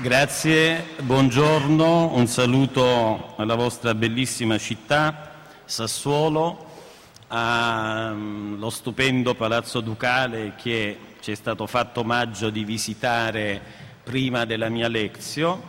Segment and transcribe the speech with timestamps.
[0.00, 5.32] Grazie, buongiorno, un saluto alla vostra bellissima città,
[5.64, 6.66] Sassuolo,
[7.26, 13.60] allo stupendo Palazzo Ducale che ci è stato fatto omaggio di visitare
[14.04, 15.62] prima della mia lezione.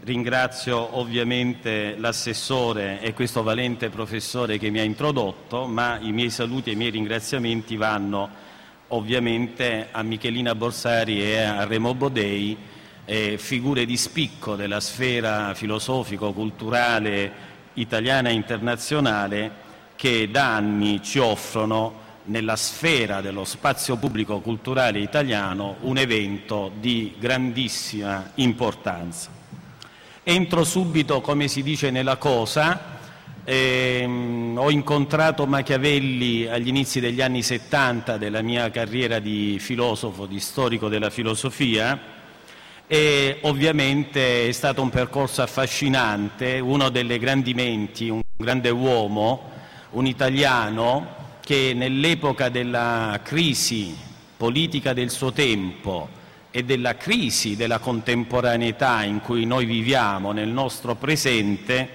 [0.00, 6.70] Ringrazio ovviamente l'assessore e questo valente professore che mi ha introdotto, ma i miei saluti
[6.70, 8.30] e i miei ringraziamenti vanno
[8.88, 12.67] ovviamente a Michelina Borsari e a Remo Bodei
[13.10, 17.32] eh, figure di spicco della sfera filosofico-culturale
[17.74, 19.50] italiana e internazionale
[19.96, 27.14] che da anni ci offrono nella sfera dello spazio pubblico culturale italiano un evento di
[27.18, 29.30] grandissima importanza.
[30.22, 32.96] Entro subito, come si dice, nella cosa.
[33.44, 40.38] Ehm, ho incontrato Machiavelli agli inizi degli anni 70 della mia carriera di filosofo, di
[40.38, 42.16] storico della filosofia
[42.90, 49.50] e ovviamente è stato un percorso affascinante, uno delle grandi menti, un grande uomo,
[49.90, 53.94] un italiano che nell'epoca della crisi
[54.38, 56.08] politica del suo tempo
[56.50, 61.88] e della crisi della contemporaneità in cui noi viviamo nel nostro presente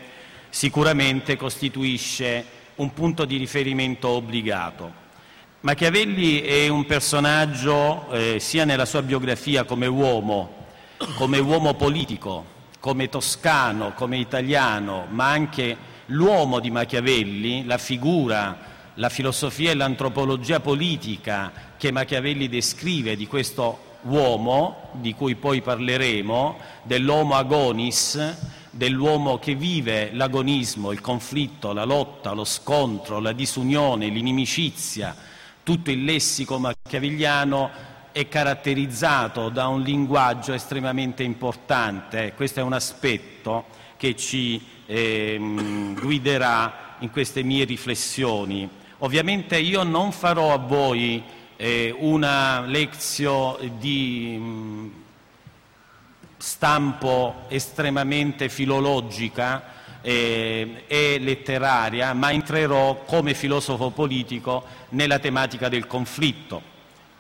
[0.52, 5.02] sicuramente costituisce un punto di riferimento obbligato.
[5.62, 10.62] Machiavelli è un personaggio eh, sia nella sua biografia come uomo
[11.16, 12.46] come uomo politico,
[12.80, 15.76] come toscano, come italiano, ma anche
[16.08, 18.58] l'uomo di Machiavelli, la figura,
[18.96, 26.58] la filosofia e l'antropologia politica che Machiavelli descrive di questo uomo, di cui poi parleremo,
[26.84, 28.36] dell'homo agonis,
[28.70, 35.16] dell'uomo che vive l'agonismo, il conflitto, la lotta, lo scontro, la disunione, l'inimicizia,
[35.64, 43.66] tutto il lessico machiavelliano è caratterizzato da un linguaggio estremamente importante, questo è un aspetto
[43.98, 45.38] che ci eh,
[46.00, 48.70] guiderà in queste mie riflessioni.
[49.00, 51.24] Ovviamente io non farò a voi
[51.58, 54.90] eh, una lezione di mh, mm,
[56.38, 59.64] stampo estremamente filologica
[60.02, 66.73] eh, e letteraria, ma entrerò come filosofo politico nella tematica del conflitto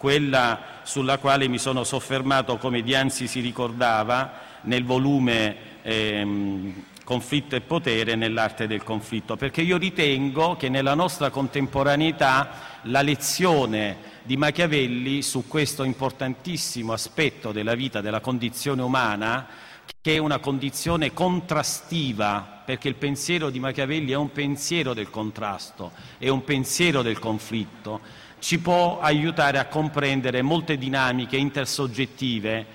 [0.03, 4.34] quella sulla quale mi sono soffermato, come Dianzi si ricordava,
[4.64, 6.74] nel volume ehm,
[7.06, 13.97] Conflitto e potere nell'arte del conflitto, perché io ritengo che nella nostra contemporaneità la lezione
[14.24, 19.47] di Machiavelli su questo importantissimo aspetto della vita, della condizione umana,
[20.02, 25.92] che è una condizione contrastiva, perché il pensiero di Machiavelli è un pensiero del contrasto,
[26.18, 28.00] è un pensiero del conflitto,
[28.44, 32.66] ci può aiutare a comprendere molte dinamiche intersoggettive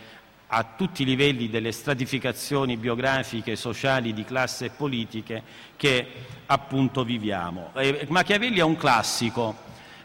[0.47, 5.43] a tutti i livelli delle stratificazioni biografiche, sociali, di classe e politiche
[5.77, 6.07] che
[6.47, 7.73] appunto viviamo.
[7.75, 9.57] Eh, Machiavelli è un classico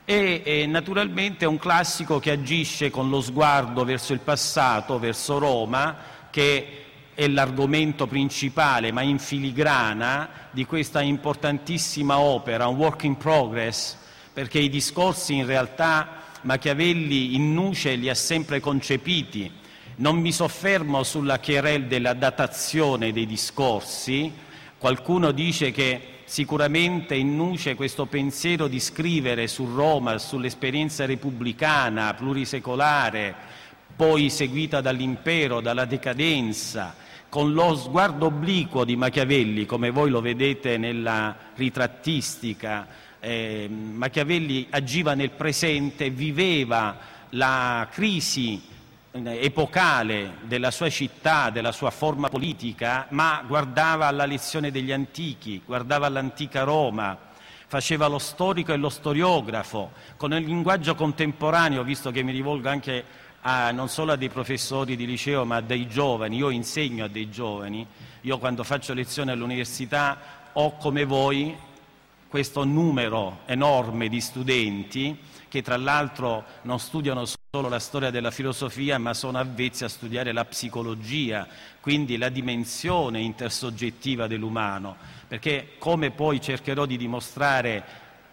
[0.04, 5.38] e, e naturalmente è un classico che agisce con lo sguardo verso il passato, verso
[5.38, 5.96] Roma,
[6.30, 14.02] che è l'argomento principale, ma in filigrana, di questa importantissima opera, un work in progress,
[14.34, 19.50] perché i discorsi in realtà Machiavelli in nuce li ha sempre concepiti.
[19.98, 24.32] Non mi soffermo sulla querel della datazione dei discorsi,
[24.78, 33.36] qualcuno dice che sicuramente in nuce questo pensiero di scrivere su Roma, sull'esperienza repubblicana, plurisecolare,
[33.96, 36.96] poi seguita dall'impero, dalla decadenza,
[37.30, 42.88] con lo sguardo obliquo di Machiavelli, come voi lo vedete nella ritrattistica,
[43.24, 46.98] eh, Machiavelli agiva nel presente, viveva
[47.30, 48.62] la crisi
[49.12, 55.62] eh, epocale della sua città, della sua forma politica, ma guardava alla lezione degli antichi,
[55.66, 57.18] guardava all'antica Roma,
[57.68, 63.06] faceva lo storico e lo storiografo, con il linguaggio contemporaneo, visto che mi rivolgo anche
[63.40, 67.08] a, non solo a dei professori di liceo, ma a dei giovani, io insegno a
[67.08, 67.88] dei giovani,
[68.22, 71.72] io quando faccio lezione all'università ho come voi
[72.34, 75.16] questo numero enorme di studenti
[75.48, 80.32] che tra l'altro non studiano solo la storia della filosofia ma sono avvezzi a studiare
[80.32, 81.48] la psicologia,
[81.80, 84.96] quindi la dimensione intersoggettiva dell'umano,
[85.28, 87.84] perché come poi cercherò di dimostrare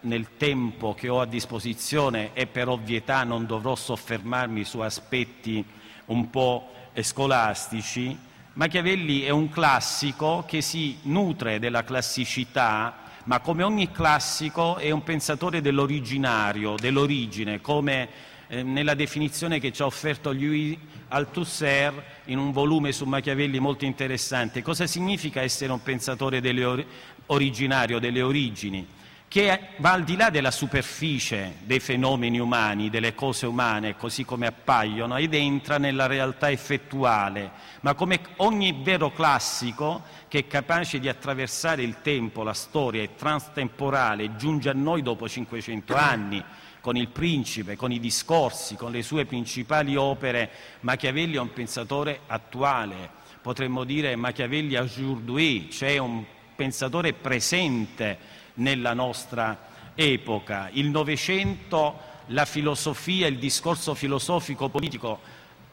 [0.00, 5.62] nel tempo che ho a disposizione e per ovvietà non dovrò soffermarmi su aspetti
[6.06, 6.70] un po'
[7.02, 8.16] scolastici,
[8.54, 15.02] Machiavelli è un classico che si nutre della classicità ma come ogni classico è un
[15.02, 18.08] pensatore dell'originario, dell'origine, come
[18.48, 20.76] eh, nella definizione che ci ha offerto Louis
[21.08, 24.62] Althusser in un volume su Machiavelli molto interessante.
[24.62, 26.84] Cosa significa essere un pensatore delle or-
[27.26, 28.86] originario, delle origini?
[29.30, 34.48] Che va al di là della superficie dei fenomeni umani, delle cose umane, così come
[34.48, 41.08] appaiono, ed entra nella realtà effettuale, ma come ogni vero classico che è capace di
[41.08, 46.44] attraversare il tempo, la storia, è transtemporale, giunge a noi dopo 500 anni
[46.80, 50.50] con il principe, con i discorsi, con le sue principali opere,
[50.80, 53.08] Machiavelli è un pensatore attuale,
[53.40, 55.22] potremmo dire Machiavelli a jour
[55.70, 56.24] cioè un
[56.56, 60.68] pensatore presente nella nostra epoca.
[60.72, 65.20] Il Novecento, la filosofia, il discorso filosofico-politico,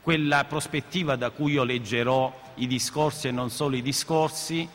[0.01, 4.67] quella prospettiva da cui io leggerò i discorsi e non solo i discorsi,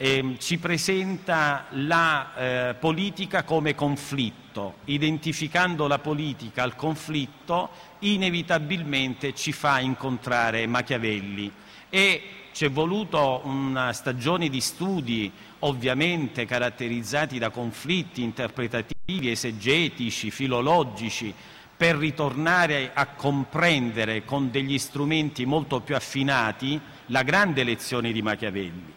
[0.00, 7.70] eh, ci presenta la eh, politica come conflitto, identificando la politica al conflitto
[8.00, 11.50] inevitabilmente ci fa incontrare Machiavelli
[11.90, 12.22] e
[12.52, 21.34] ci è voluto una stagione di studi ovviamente caratterizzati da conflitti interpretativi, esegetici, filologici,
[21.76, 28.92] per ritornare a comprendere con degli strumenti molto più affinati la grande lezione di Machiavelli.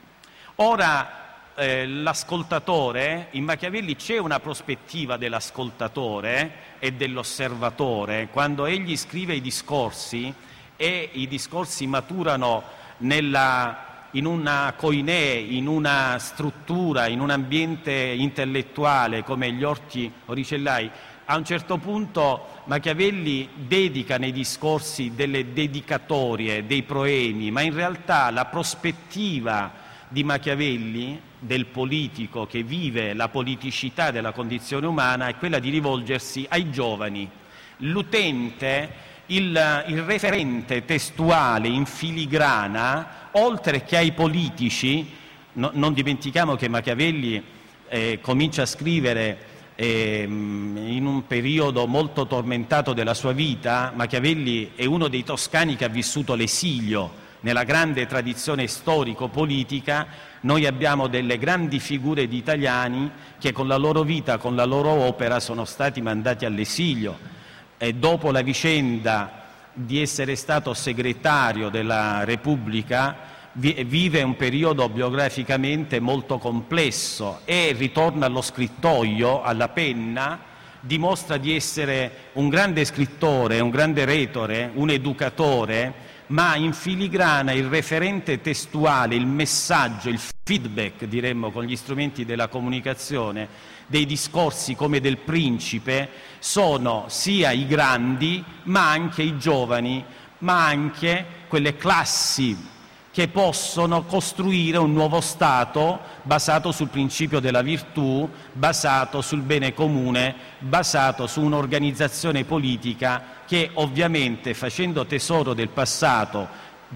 [0.55, 9.41] Ora eh, l'ascoltatore, in Machiavelli c'è una prospettiva dell'ascoltatore e dell'osservatore, quando egli scrive i
[9.41, 10.33] discorsi
[10.75, 12.63] e i discorsi maturano
[12.97, 20.89] nella, in una coinè, in una struttura, in un ambiente intellettuale come gli orti oricellai,
[21.25, 28.29] a un certo punto Machiavelli dedica nei discorsi delle dedicatorie, dei proemi, ma in realtà
[28.31, 29.71] la prospettiva
[30.09, 36.45] di Machiavelli, del politico che vive la politicità della condizione umana, è quella di rivolgersi
[36.49, 37.29] ai giovani.
[37.77, 38.93] L'utente,
[39.31, 45.09] il, il referente testuale in filigrana, oltre che ai politici,
[45.53, 47.41] no, non dimentichiamo che Machiavelli
[47.87, 54.85] eh, comincia a scrivere eh, in un periodo molto tormentato della sua vita, Machiavelli è
[54.85, 60.07] uno dei toscani che ha vissuto l'esilio nella grande tradizione storico-politica.
[60.41, 64.89] Noi abbiamo delle grandi figure di italiani che con la loro vita, con la loro
[64.89, 67.39] opera sono stati mandati all'esilio
[67.83, 69.41] e dopo la vicenda
[69.73, 73.17] di essere stato segretario della Repubblica
[73.53, 80.41] vive un periodo biograficamente molto complesso e ritorna allo scrittoio, alla penna,
[80.79, 87.65] dimostra di essere un grande scrittore, un grande retore, un educatore ma in filigrana il
[87.65, 90.19] referente testuale, il messaggio, il
[90.51, 93.48] feedback, diremmo con gli strumenti della comunicazione,
[93.88, 96.09] dei discorsi come del principe,
[96.39, 100.03] sono sia i grandi, ma anche i giovani,
[100.39, 102.68] ma anche quelle classi
[103.12, 110.36] che possono costruire un nuovo Stato basato sul principio della virtù, basato sul bene comune,
[110.59, 116.48] basato su un'organizzazione politica che ovviamente facendo tesoro del passato,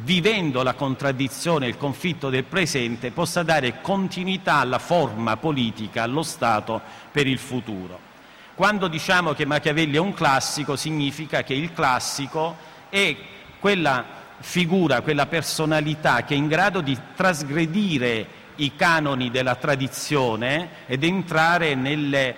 [0.04, 6.24] vivendo la contraddizione e il conflitto del presente, possa dare continuità alla forma politica, allo
[6.24, 6.82] Stato
[7.12, 8.14] per il futuro.
[8.56, 12.56] Quando diciamo che Machiavelli è un classico, significa che il classico
[12.90, 13.16] è
[13.60, 14.06] quella
[14.40, 21.76] figura, quella personalità che è in grado di trasgredire i canoni della tradizione ed entrare
[21.76, 22.36] nelle,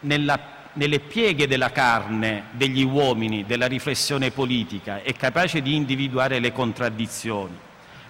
[0.00, 0.38] nella,
[0.78, 7.58] nelle pieghe della carne degli uomini, della riflessione politica, è capace di individuare le contraddizioni.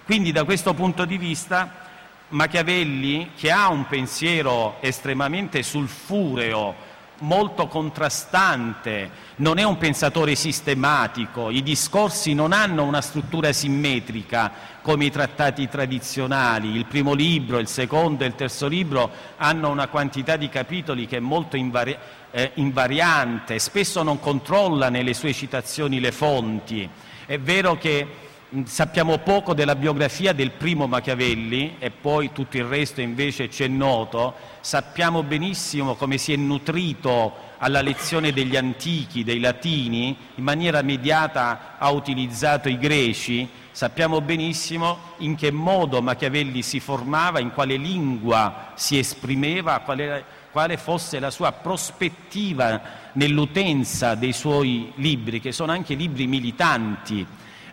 [0.05, 1.87] Quindi da questo punto di vista
[2.29, 6.75] Machiavelli, che ha un pensiero estremamente sulfureo,
[7.19, 15.05] molto contrastante, non è un pensatore sistematico, i discorsi non hanno una struttura simmetrica come
[15.05, 20.35] i trattati tradizionali, il primo libro, il secondo e il terzo libro hanno una quantità
[20.37, 21.97] di capitoli che è molto invari-
[22.31, 26.89] eh, invariante, spesso non controlla nelle sue citazioni le fonti.
[27.25, 28.28] È vero che
[28.63, 33.67] Sappiamo poco della biografia del primo Machiavelli e poi tutto il resto invece ci è
[33.67, 34.33] noto.
[34.61, 41.75] Sappiamo benissimo come si è nutrito alla lezione degli antichi, dei latini, in maniera mediata
[41.77, 43.47] ha utilizzato i greci.
[43.69, 50.77] Sappiamo benissimo in che modo Machiavelli si formava, in quale lingua si esprimeva, quale, quale
[50.77, 52.81] fosse la sua prospettiva
[53.13, 57.27] nell'utenza dei suoi libri, che sono anche libri militanti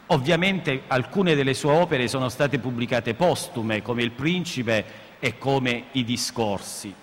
[0.08, 4.84] Ovviamente alcune delle sue opere sono state pubblicate postume, come Il Principe
[5.18, 6.94] e come I Discorsi.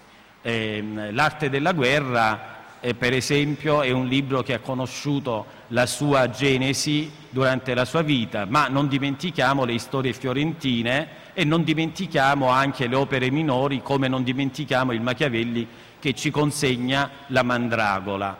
[0.41, 2.53] Eh, L'arte della guerra
[2.85, 8.01] eh, per esempio, è un libro che ha conosciuto la sua genesi durante la sua
[8.01, 14.09] vita, ma non dimentichiamo le storie fiorentine e non dimentichiamo anche le opere minori, come
[14.09, 15.65] non dimentichiamo il Machiavelli
[15.97, 18.37] che ci consegna la Mandragola.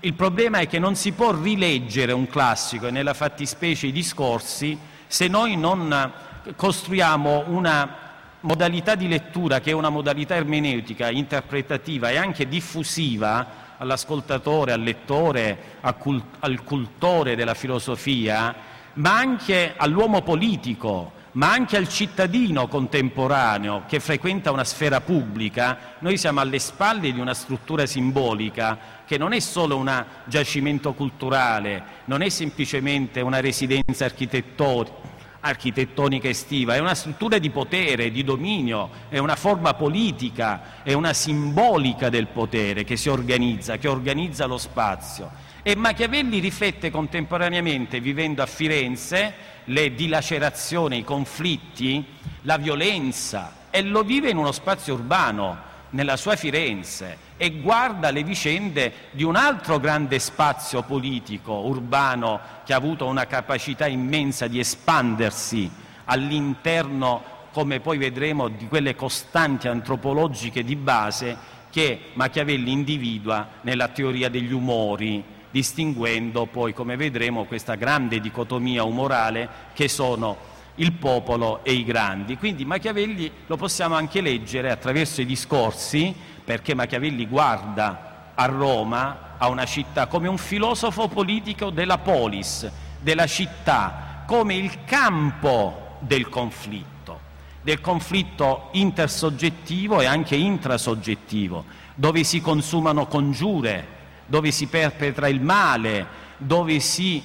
[0.00, 4.76] Il problema è che non si può rileggere un classico e nella fattispecie i discorsi
[5.06, 6.12] se noi non
[6.56, 7.96] costruiamo una
[8.40, 15.78] modalità di lettura che è una modalità ermeneutica, interpretativa e anche diffusiva all'ascoltatore, al lettore,
[15.82, 18.56] al cultore della filosofia,
[18.94, 26.16] ma anche all'uomo politico, ma anche al cittadino contemporaneo che frequenta una sfera pubblica, noi
[26.16, 32.22] siamo alle spalle di una struttura simbolica che non è solo un giacimento culturale, non
[32.22, 39.18] è semplicemente una residenza architettonica, architettonica estiva, è una struttura di potere, di dominio, è
[39.18, 45.30] una forma politica, è una simbolica del potere che si organizza, che organizza lo spazio.
[45.62, 49.34] E Machiavelli riflette contemporaneamente, vivendo a Firenze,
[49.64, 52.04] le dilacerazioni, i conflitti,
[52.42, 58.22] la violenza e lo vive in uno spazio urbano, nella sua Firenze e guarda le
[58.22, 64.58] vicende di un altro grande spazio politico, urbano, che ha avuto una capacità immensa di
[64.58, 65.70] espandersi
[66.04, 74.30] all'interno, come poi vedremo, di quelle costanti antropologiche di base che Machiavelli individua nella teoria
[74.30, 81.72] degli umori, distinguendo poi, come vedremo, questa grande dicotomia umorale che sono il popolo e
[81.72, 82.36] i grandi.
[82.36, 86.14] Quindi Machiavelli lo possiamo anche leggere attraverso i discorsi,
[86.46, 93.26] perché Machiavelli guarda a Roma, a una città, come un filosofo politico della polis, della
[93.26, 97.18] città, come il campo del conflitto,
[97.62, 101.64] del conflitto intersoggettivo e anche intrasoggettivo,
[101.96, 103.88] dove si consumano congiure,
[104.26, 107.20] dove si perpetra il male, dove si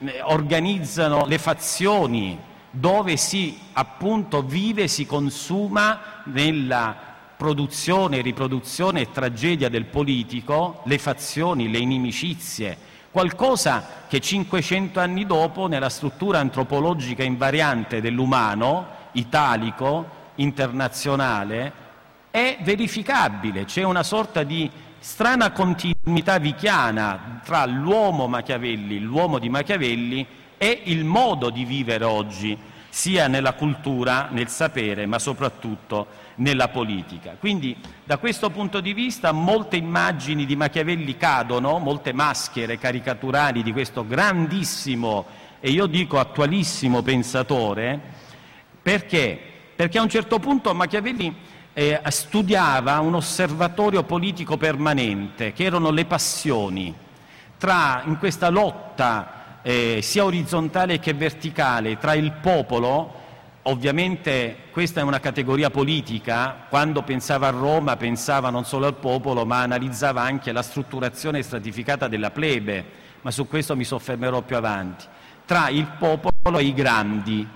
[0.00, 2.38] eh, organizzano le fazioni,
[2.70, 7.05] dove si appunto vive, si consuma nella
[7.36, 12.76] produzione, riproduzione e tragedia del politico le fazioni, le inimicizie,
[13.10, 21.84] qualcosa che 500 anni dopo nella struttura antropologica invariante dell'umano, italico, internazionale,
[22.30, 30.26] è verificabile, c'è una sorta di strana continuità vichiana tra l'uomo Machiavelli, l'uomo di Machiavelli
[30.58, 37.36] è il modo di vivere oggi, sia nella cultura, nel sapere, ma soprattutto nella politica.
[37.38, 43.72] Quindi da questo punto di vista molte immagini di Machiavelli cadono, molte maschere caricaturali di
[43.72, 45.26] questo grandissimo
[45.60, 48.00] e io dico attualissimo pensatore,
[48.82, 49.38] perché?
[49.74, 51.34] Perché a un certo punto Machiavelli
[51.72, 56.94] eh, studiava un osservatorio politico permanente, che erano le passioni,
[57.58, 63.24] tra in questa lotta eh, sia orizzontale che verticale tra il popolo,
[63.68, 69.46] ovviamente questa è una categoria politica, quando pensava a Roma pensava non solo al popolo
[69.46, 72.84] ma analizzava anche la strutturazione stratificata della plebe,
[73.22, 75.04] ma su questo mi soffermerò più avanti,
[75.44, 77.46] tra il popolo e i grandi.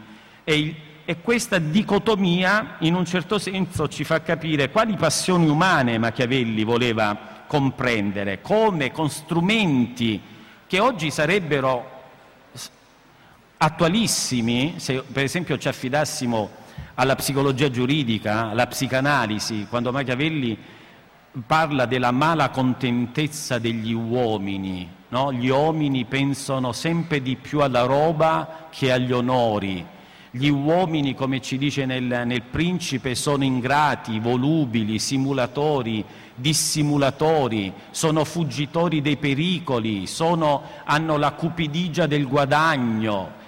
[0.43, 0.75] E, il,
[1.05, 7.45] e questa dicotomia in un certo senso ci fa capire quali passioni umane Machiavelli voleva
[7.49, 10.21] comprendere, come con strumenti
[10.69, 11.90] che oggi sarebbero
[13.63, 16.49] attualissimi, se per esempio ci affidassimo
[16.95, 20.57] alla psicologia giuridica, alla psicanalisi, quando Machiavelli
[21.47, 25.31] parla della mala contentezza degli uomini, no?
[25.33, 29.85] gli uomini pensano sempre di più alla roba che agli onori,
[30.31, 36.03] gli uomini, come ci dice nel, nel Principe, sono ingrati, volubili, simulatori,
[36.35, 43.39] dissimulatori, sono fuggitori dei pericoli, sono, hanno la cupidigia del guadagno,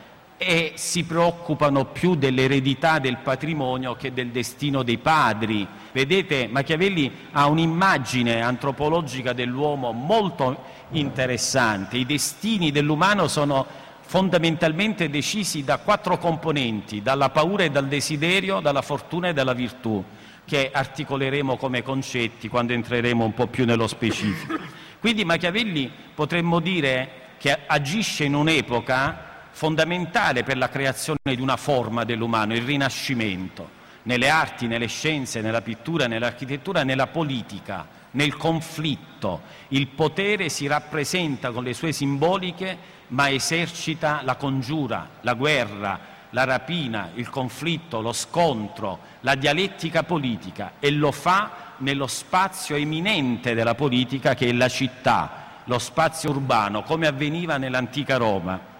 [0.45, 5.67] e si preoccupano più dell'eredità del patrimonio che del destino dei padri.
[5.93, 11.97] Vedete, Machiavelli ha un'immagine antropologica dell'uomo molto interessante.
[11.97, 13.67] I destini dell'umano sono
[14.01, 20.05] fondamentalmente decisi da quattro componenti, dalla paura e dal desiderio, dalla fortuna e dalla virtù,
[20.45, 24.59] che articoleremo come concetti quando entreremo un po' più nello specifico.
[25.01, 32.05] Quindi Machiavelli potremmo dire che agisce in un'epoca fondamentale per la creazione di una forma
[32.05, 39.43] dell'umano, il rinascimento, nelle arti, nelle scienze, nella pittura, nell'architettura, nella politica, nel conflitto.
[39.69, 46.45] Il potere si rappresenta con le sue simboliche, ma esercita la congiura, la guerra, la
[46.45, 53.75] rapina, il conflitto, lo scontro, la dialettica politica e lo fa nello spazio eminente della
[53.75, 58.72] politica che è la città, lo spazio urbano, come avveniva nell'antica Roma.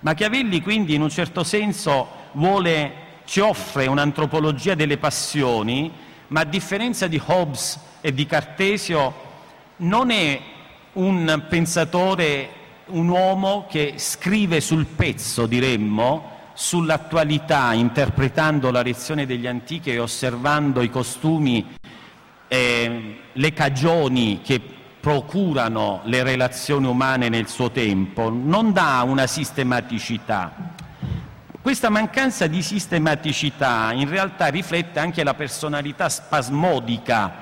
[0.00, 5.90] Machiavelli quindi in un certo senso vuole, ci offre un'antropologia delle passioni,
[6.28, 9.26] ma a differenza di Hobbes e di Cartesio
[9.78, 10.40] non è
[10.94, 12.48] un pensatore,
[12.86, 20.80] un uomo che scrive sul pezzo, diremmo, sull'attualità, interpretando la lezione degli antichi e osservando
[20.80, 21.74] i costumi,
[22.46, 24.60] eh, le cagioni che
[25.08, 30.52] procurano le relazioni umane nel suo tempo, non dà una sistematicità.
[31.62, 37.32] Questa mancanza di sistematicità in realtà riflette anche la personalità spasmodica.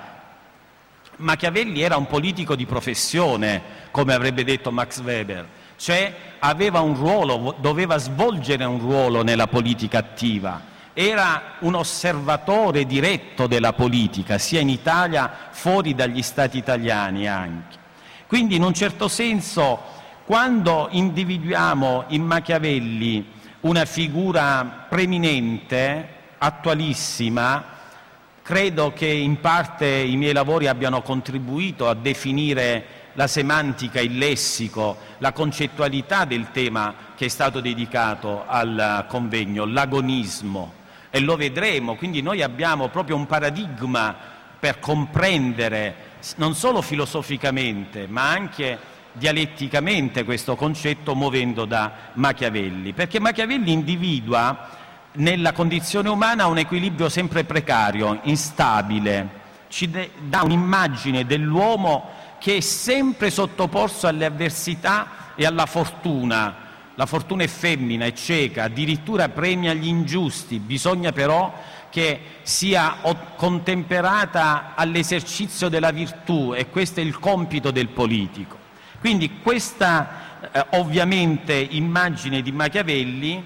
[1.16, 7.56] Machiavelli era un politico di professione, come avrebbe detto Max Weber, cioè aveva un ruolo,
[7.58, 10.60] doveva svolgere un ruolo nella politica attiva,
[10.98, 17.76] era un osservatore diretto della politica, sia in Italia, fuori dagli Stati italiani anche.
[18.26, 19.78] Quindi in un certo senso,
[20.24, 23.26] quando individuiamo in Machiavelli
[23.60, 27.62] una figura preminente, attualissima,
[28.40, 34.96] credo che in parte i miei lavori abbiano contribuito a definire la semantica, il lessico,
[35.18, 40.84] la concettualità del tema che è stato dedicato al convegno, l'agonismo.
[41.16, 44.14] E lo vedremo, quindi noi abbiamo proprio un paradigma
[44.58, 45.94] per comprendere
[46.36, 48.78] non solo filosoficamente, ma anche
[49.12, 54.68] dialetticamente questo concetto muovendo da Machiavelli, perché Machiavelli individua
[55.12, 59.28] nella condizione umana un equilibrio sempre precario, instabile,
[59.68, 66.65] ci dà un'immagine dell'uomo che è sempre sottoposto alle avversità e alla fortuna.
[66.96, 71.52] La fortuna è femmina, è cieca, addirittura premia gli ingiusti, bisogna però
[71.90, 72.96] che sia
[73.36, 78.58] contemperata all'esercizio della virtù e questo è il compito del politico.
[78.98, 83.44] Quindi questa eh, ovviamente immagine di Machiavelli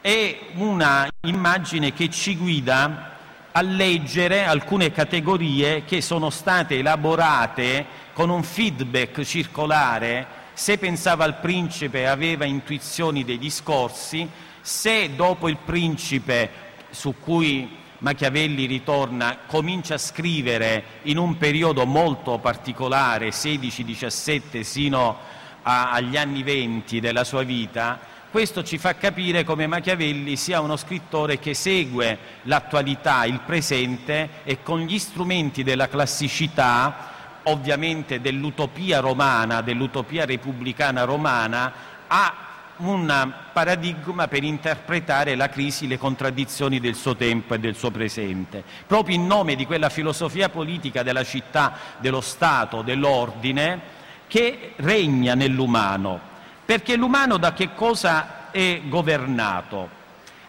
[0.00, 3.16] è una immagine che ci guida
[3.52, 11.38] a leggere alcune categorie che sono state elaborate con un feedback circolare, se pensava al
[11.38, 14.28] principe aveva intuizioni dei discorsi,
[14.60, 16.50] se dopo il principe
[16.90, 25.18] su cui Machiavelli ritorna, comincia a scrivere in un periodo molto particolare, 16-17 sino
[25.62, 30.76] a, agli anni 20 della sua vita, questo ci fa capire come Machiavelli sia uno
[30.76, 39.60] scrittore che segue l'attualità, il presente e con gli strumenti della classicità, ovviamente dell'utopia romana,
[39.60, 41.72] dell'utopia repubblicana romana,
[42.06, 42.34] ha
[42.78, 48.62] un paradigma per interpretare la crisi, le contraddizioni del suo tempo e del suo presente,
[48.86, 53.96] proprio in nome di quella filosofia politica della città, dello Stato, dell'ordine
[54.28, 56.36] che regna nell'umano
[56.68, 59.88] perché l'umano da che cosa è governato?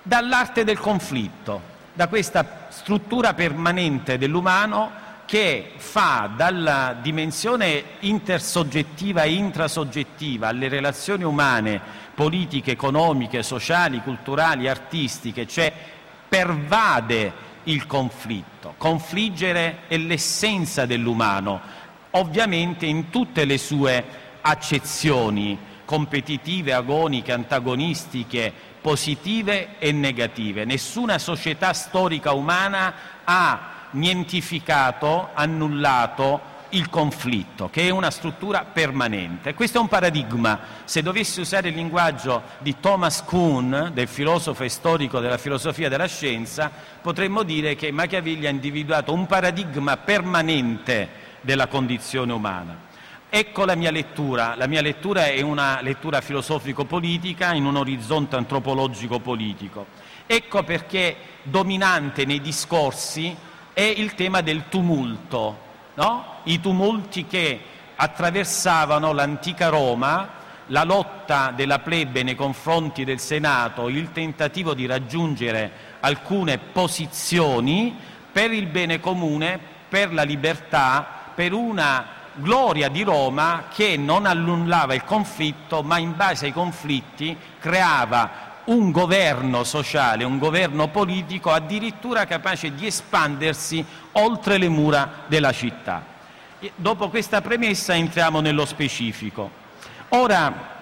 [0.04, 1.62] Dall'arte del conflitto,
[1.94, 4.92] da questa struttura permanente dell'umano
[5.30, 11.80] che fa dalla dimensione intersoggettiva e intrasoggettiva alle relazioni umane,
[12.16, 15.72] politiche, economiche, sociali, culturali, artistiche, cioè
[16.28, 17.32] pervade
[17.66, 18.74] il conflitto.
[18.76, 21.62] Confliggere è l'essenza dell'umano,
[22.12, 24.04] ovviamente in tutte le sue
[24.42, 30.66] accezioni competitive, agoniche, antagonistiche, positive e negative.
[30.66, 39.54] Nessuna società storica umana ha nientificato, annullato il conflitto, che è una struttura permanente.
[39.54, 40.60] Questo è un paradigma.
[40.84, 46.06] Se dovessi usare il linguaggio di Thomas Kuhn, del filosofo e storico della filosofia della
[46.06, 46.72] scienza,
[47.02, 52.88] potremmo dire che Machiavelli ha individuato un paradigma permanente della condizione umana.
[53.32, 54.56] Ecco la mia lettura.
[54.56, 59.86] La mia lettura è una lettura filosofico-politica in un orizzonte antropologico-politico.
[60.26, 63.36] Ecco perché dominante nei discorsi
[63.80, 65.58] è il tema del tumulto,
[65.94, 66.26] no?
[66.44, 67.62] i tumulti che
[67.96, 70.32] attraversavano l'antica Roma,
[70.66, 77.98] la lotta della plebe nei confronti del Senato, il tentativo di raggiungere alcune posizioni
[78.30, 84.94] per il bene comune, per la libertà, per una gloria di Roma che non annullava
[84.94, 92.26] il conflitto, ma in base ai conflitti creava un governo sociale, un governo politico addirittura
[92.26, 96.06] capace di espandersi oltre le mura della città.
[96.76, 99.50] Dopo questa premessa entriamo nello specifico.
[100.10, 100.78] Ora,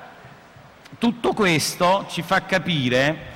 [0.97, 3.35] tutto questo ci fa capire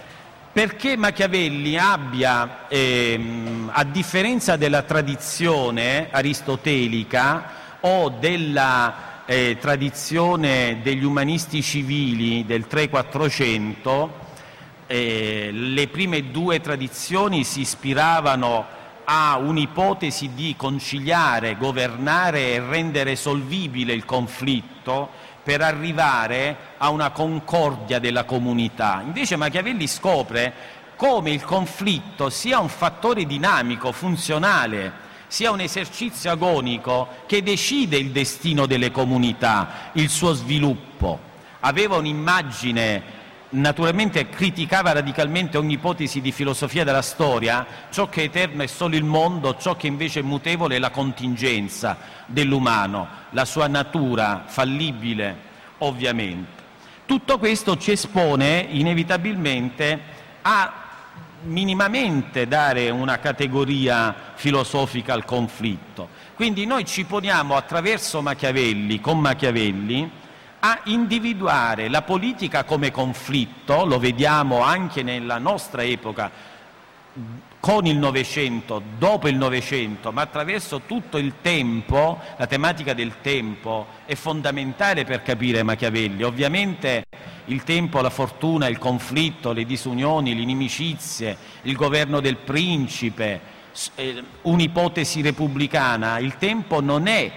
[0.51, 11.61] perché Machiavelli abbia, ehm, a differenza della tradizione aristotelica o della eh, tradizione degli umanisti
[11.61, 14.09] civili del 3-400,
[14.91, 18.65] eh, le prime due tradizioni si ispiravano
[19.05, 25.09] a un'ipotesi di conciliare, governare e rendere solvibile il conflitto
[25.43, 29.01] per arrivare a una concordia della comunità.
[29.05, 30.53] Invece Machiavelli scopre
[30.97, 34.91] come il conflitto sia un fattore dinamico, funzionale,
[35.27, 41.29] sia un esercizio agonico che decide il destino delle comunità, il suo sviluppo.
[41.61, 43.19] Aveva un'immagine
[43.51, 48.95] naturalmente criticava radicalmente ogni ipotesi di filosofia della storia, ciò che è eterno è solo
[48.95, 55.49] il mondo, ciò che invece è mutevole è la contingenza dell'umano, la sua natura fallibile
[55.79, 56.59] ovviamente.
[57.05, 59.99] Tutto questo ci espone inevitabilmente
[60.43, 60.73] a
[61.43, 66.09] minimamente dare una categoria filosofica al conflitto.
[66.35, 70.09] Quindi noi ci poniamo attraverso Machiavelli, con Machiavelli,
[70.63, 76.31] a individuare la politica come conflitto, lo vediamo anche nella nostra epoca,
[77.59, 83.87] con il Novecento, dopo il Novecento, ma attraverso tutto il tempo, la tematica del tempo
[84.05, 86.23] è fondamentale per capire Machiavelli.
[86.23, 87.05] Ovviamente
[87.45, 93.39] il tempo, la fortuna, il conflitto, le disunioni, le inimicizie, il governo del principe,
[93.95, 97.31] eh, un'ipotesi repubblicana, il tempo non è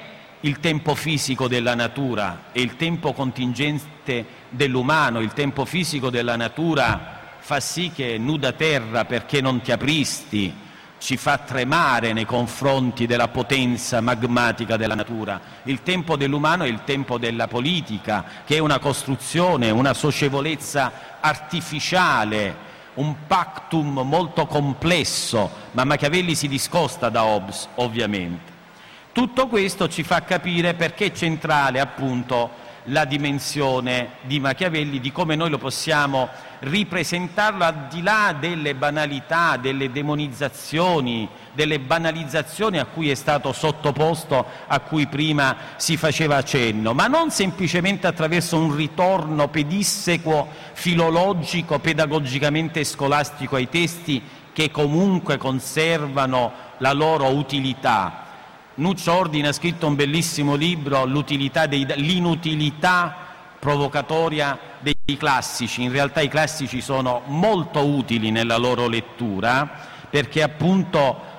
[0.44, 7.22] il tempo fisico della natura e il tempo contingente dell'umano, il tempo fisico della natura
[7.38, 10.54] fa sì che nuda terra perché non ti apristi,
[10.98, 15.40] ci fa tremare nei confronti della potenza magmatica della natura.
[15.62, 22.72] Il tempo dell'umano è il tempo della politica, che è una costruzione, una socievolezza artificiale,
[22.94, 28.53] un pactum molto complesso, ma Machiavelli si discosta da Hobbes, ovviamente.
[29.14, 32.50] Tutto questo ci fa capire perché è centrale appunto
[32.86, 39.56] la dimensione di Machiavelli, di come noi lo possiamo ripresentarlo al di là delle banalità,
[39.56, 46.92] delle demonizzazioni, delle banalizzazioni a cui è stato sottoposto, a cui prima si faceva cenno,
[46.92, 54.20] ma non semplicemente attraverso un ritorno pedissequo, filologico, pedagogicamente scolastico ai testi
[54.52, 58.23] che comunque conservano la loro utilità,
[58.76, 63.16] Nuccio Ordine ha scritto un bellissimo libro, L'inutilità
[63.60, 65.82] provocatoria dei classici.
[65.82, 69.70] In realtà i classici sono molto utili nella loro lettura
[70.10, 71.32] perché appunto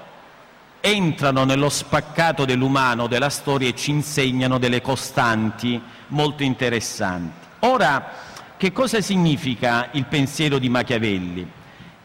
[0.79, 7.47] entrano nello spaccato dell'umano, della storia e ci insegnano delle costanti molto interessanti.
[7.59, 8.11] Ora,
[8.55, 11.45] che cosa significa il pensiero di Machiavelli?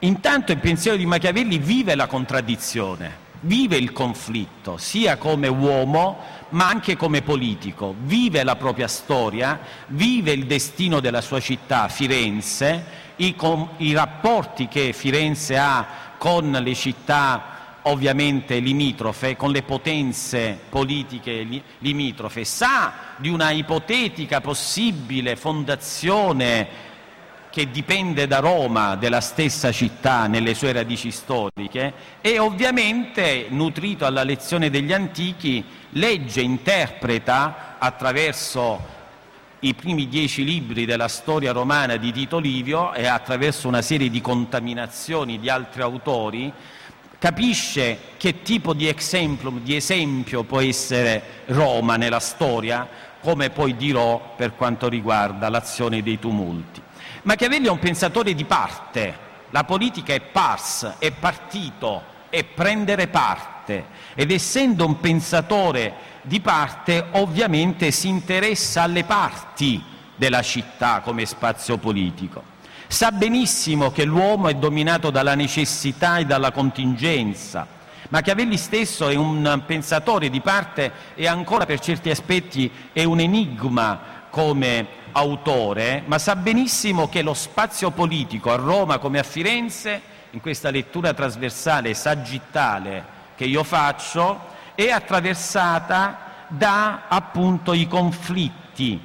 [0.00, 6.68] Intanto il pensiero di Machiavelli vive la contraddizione vive il conflitto sia come uomo ma
[6.68, 12.84] anche come politico, vive la propria storia, vive il destino della sua città, Firenze,
[13.16, 15.86] i, com, i rapporti che Firenze ha
[16.18, 21.46] con le città ovviamente limitrofe, con le potenze politiche
[21.78, 26.88] limitrofe, sa di una ipotetica possibile fondazione
[27.50, 34.22] che dipende da Roma, della stessa città, nelle sue radici storiche, e ovviamente, nutrito alla
[34.22, 38.98] lezione degli antichi, legge, interpreta attraverso
[39.60, 44.20] i primi dieci libri della storia romana di Tito Livio e attraverso una serie di
[44.20, 46.50] contaminazioni di altri autori,
[47.18, 52.88] capisce che tipo di, exemplum, di esempio può essere Roma nella storia,
[53.20, 56.80] come poi dirò per quanto riguarda l'azione dei tumulti.
[57.22, 63.84] Machiavelli è un pensatore di parte, la politica è pars, è partito, è prendere parte
[64.14, 69.82] ed essendo un pensatore di parte ovviamente si interessa alle parti
[70.16, 72.42] della città come spazio politico.
[72.86, 77.66] Sa benissimo che l'uomo è dominato dalla necessità e dalla contingenza.
[78.08, 84.26] Machiavelli stesso è un pensatore di parte e ancora per certi aspetti è un enigma
[84.30, 90.40] come autore, ma sa benissimo che lo spazio politico a Roma come a Firenze, in
[90.40, 99.00] questa lettura trasversale sagittale che io faccio, è attraversata da appunto i conflitti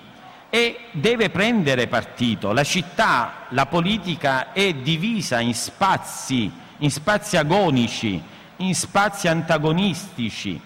[0.50, 2.52] e deve prendere partito.
[2.54, 8.22] La città, la politica è divisa in spazi, in spazi agonici,
[8.58, 10.60] in spazi antagonistici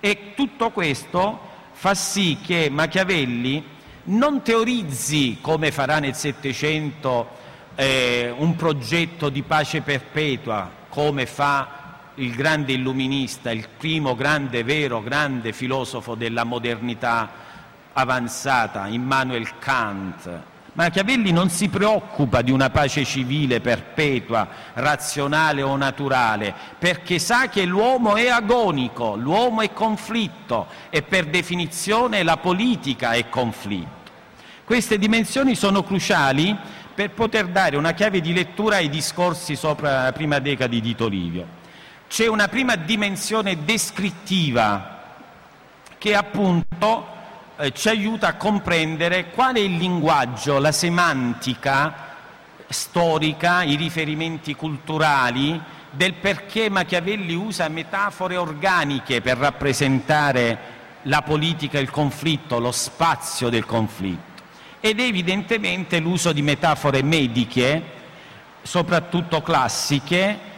[0.00, 3.72] e tutto questo fa sì che Machiavelli
[4.04, 7.42] non teorizzi, come farà nel Settecento,
[7.74, 11.82] eh, un progetto di pace perpetua come fa
[12.16, 17.30] il grande illuminista, il primo grande, vero, grande filosofo della modernità
[17.92, 20.42] avanzata, Immanuel Kant.
[20.74, 27.64] Machiavelli non si preoccupa di una pace civile perpetua, razionale o naturale, perché sa che
[27.64, 34.10] l'uomo è agonico, l'uomo è conflitto e per definizione la politica è conflitto.
[34.64, 36.56] Queste dimensioni sono cruciali
[36.92, 41.06] per poter dare una chiave di lettura ai discorsi sopra la prima decada di Tito
[41.06, 41.46] Livio.
[42.08, 45.02] C'è una prima dimensione descrittiva
[45.98, 47.13] che appunto
[47.56, 52.12] eh, ci aiuta a comprendere qual è il linguaggio, la semantica
[52.68, 61.90] storica, i riferimenti culturali del perché Machiavelli usa metafore organiche per rappresentare la politica, il
[61.90, 64.42] conflitto, lo spazio del conflitto.
[64.80, 67.82] Ed evidentemente l'uso di metafore mediche,
[68.62, 70.52] soprattutto classiche,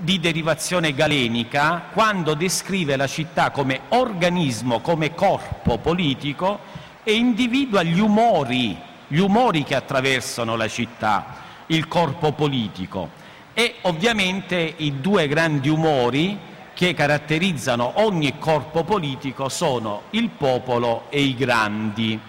[0.00, 6.58] di derivazione galenica, quando descrive la città come organismo, come corpo politico
[7.02, 11.36] e individua gli umori, gli umori che attraversano la città,
[11.66, 13.10] il corpo politico.
[13.54, 16.38] E ovviamente i due grandi umori
[16.72, 22.20] che caratterizzano ogni corpo politico sono il popolo e i grandi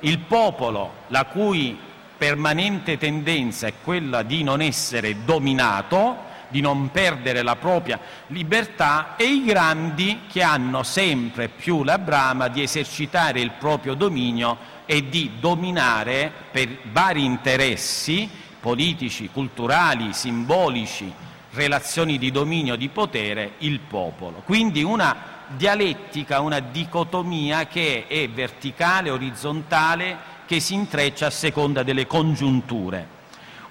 [0.00, 1.76] il popolo, la cui
[2.16, 9.24] permanente tendenza è quella di non essere dominato, di non perdere la propria libertà, e
[9.24, 15.32] i grandi che hanno sempre più la brama di esercitare il proprio dominio e di
[15.38, 18.28] dominare per vari interessi
[18.60, 21.12] politici, culturali, simbolici,
[21.52, 24.42] relazioni di dominio, di potere, il popolo.
[24.44, 32.06] Quindi una dialettica, una dicotomia che è verticale, orizzontale, che si intreccia a seconda delle
[32.06, 33.16] congiunture.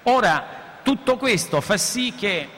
[0.04, 2.48] Ora, tutto questo fa sì che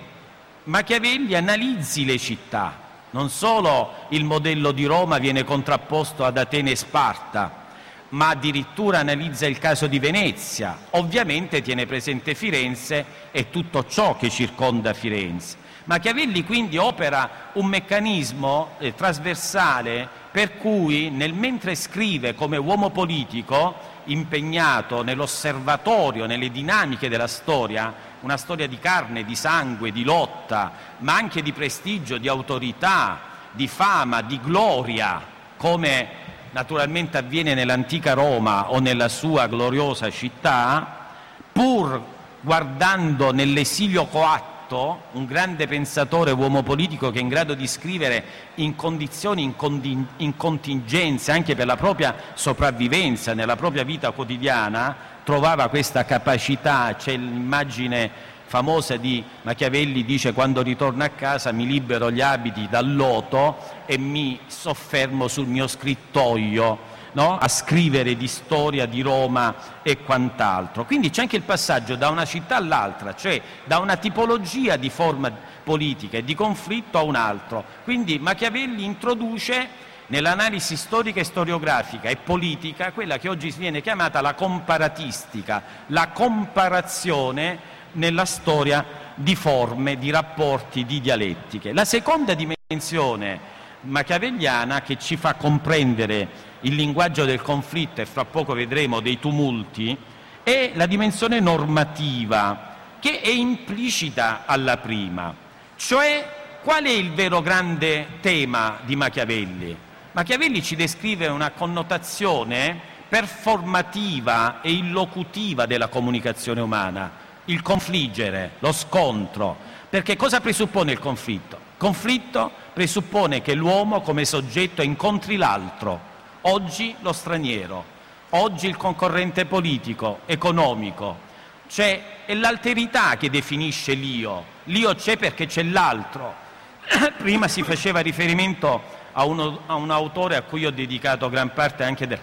[0.64, 2.76] Machiavelli analizzi le città,
[3.10, 7.68] non solo il modello di Roma viene contrapposto ad Atene e Sparta,
[8.10, 14.28] ma addirittura analizza il caso di Venezia, ovviamente tiene presente Firenze e tutto ciò che
[14.28, 15.56] circonda Firenze.
[15.84, 23.89] Machiavelli quindi opera un meccanismo eh, trasversale per cui nel mentre scrive come uomo politico
[24.04, 31.14] impegnato nell'osservatorio, nelle dinamiche della storia, una storia di carne, di sangue, di lotta, ma
[31.14, 33.20] anche di prestigio, di autorità,
[33.52, 35.20] di fama, di gloria,
[35.56, 36.08] come
[36.50, 41.08] naturalmente avviene nell'antica Roma o nella sua gloriosa città,
[41.52, 42.02] pur
[42.40, 48.22] guardando nell'esilio coatto Piatto, un grande pensatore, uomo politico che è in grado di scrivere
[48.56, 54.94] in condizioni, in, condi- in contingenze, anche per la propria sopravvivenza nella propria vita quotidiana,
[55.24, 62.10] trovava questa capacità, c'è l'immagine famosa di Machiavelli dice quando ritorno a casa mi libero
[62.10, 63.56] gli abiti dal loto
[63.86, 67.38] e mi soffermo sul mio scrittoio no?
[67.38, 70.84] a scrivere di storia di Roma e quant'altro.
[70.84, 75.32] Quindi c'è anche il passaggio da una città all'altra, cioè da una tipologia di forma
[75.62, 77.64] politica e di conflitto a un altro.
[77.84, 84.34] Quindi Machiavelli introduce nell'analisi storica e storiografica e politica quella che oggi viene chiamata la
[84.34, 91.72] comparatistica, la comparazione nella storia di forme, di rapporti, di dialettiche.
[91.72, 98.54] La seconda dimensione machiavelliana che ci fa comprendere il linguaggio del conflitto e fra poco
[98.54, 99.96] vedremo dei tumulti,
[100.42, 102.68] è la dimensione normativa
[102.98, 105.34] che è implicita alla prima.
[105.76, 109.76] Cioè, qual è il vero grande tema di Machiavelli?
[110.12, 117.10] Machiavelli ci descrive una connotazione performativa e illocutiva della comunicazione umana,
[117.46, 119.56] il confliggere, lo scontro.
[119.88, 121.58] Perché cosa presuppone il conflitto?
[121.76, 126.00] Conflitto presuppone che l'uomo come soggetto incontri l'altro,
[126.42, 127.84] oggi lo straniero,
[128.30, 131.28] oggi il concorrente politico, economico.
[131.68, 134.44] Cioè, è l'alterità che definisce l'io.
[134.64, 136.34] L'io c'è perché c'è l'altro.
[137.18, 141.84] Prima si faceva riferimento a, uno, a, un autore a cui ho dedicato gran parte
[141.84, 142.18] anche de,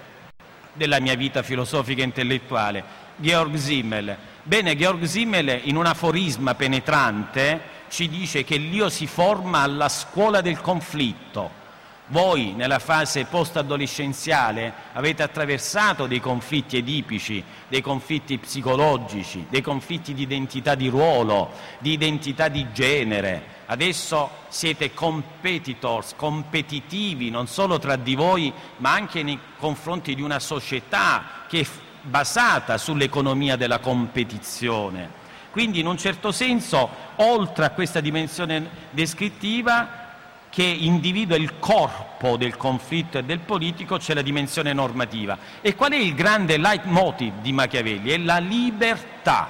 [0.73, 2.84] della mia vita filosofica e intellettuale,
[3.15, 4.15] Georg Simmel.
[4.43, 10.41] Bene, Georg Simmel in un aforisma penetrante ci dice che l'io si forma alla scuola
[10.41, 11.65] del conflitto
[12.08, 20.22] voi nella fase post-adolescenziale avete attraversato dei conflitti edipici, dei conflitti psicologici, dei conflitti di
[20.22, 23.56] identità di ruolo, di identità di genere.
[23.65, 30.39] Adesso siete competitors, competitivi non solo tra di voi, ma anche nei confronti di una
[30.39, 31.67] società che è
[32.02, 35.26] basata sull'economia della competizione.
[35.52, 40.06] Quindi in un certo senso, oltre a questa dimensione descrittiva,
[40.58, 45.38] che individua il corpo del conflitto e del politico, c'è la dimensione normativa.
[45.62, 48.10] E qual è il grande leitmotiv di Machiavelli?
[48.10, 49.48] È la libertà,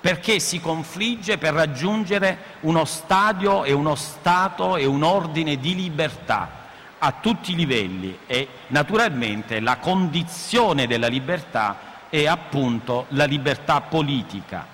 [0.00, 6.48] perché si confligge per raggiungere uno stadio e uno stato e un ordine di libertà
[6.98, 14.64] a tutti i livelli e naturalmente la condizione della libertà è appunto la libertà politica.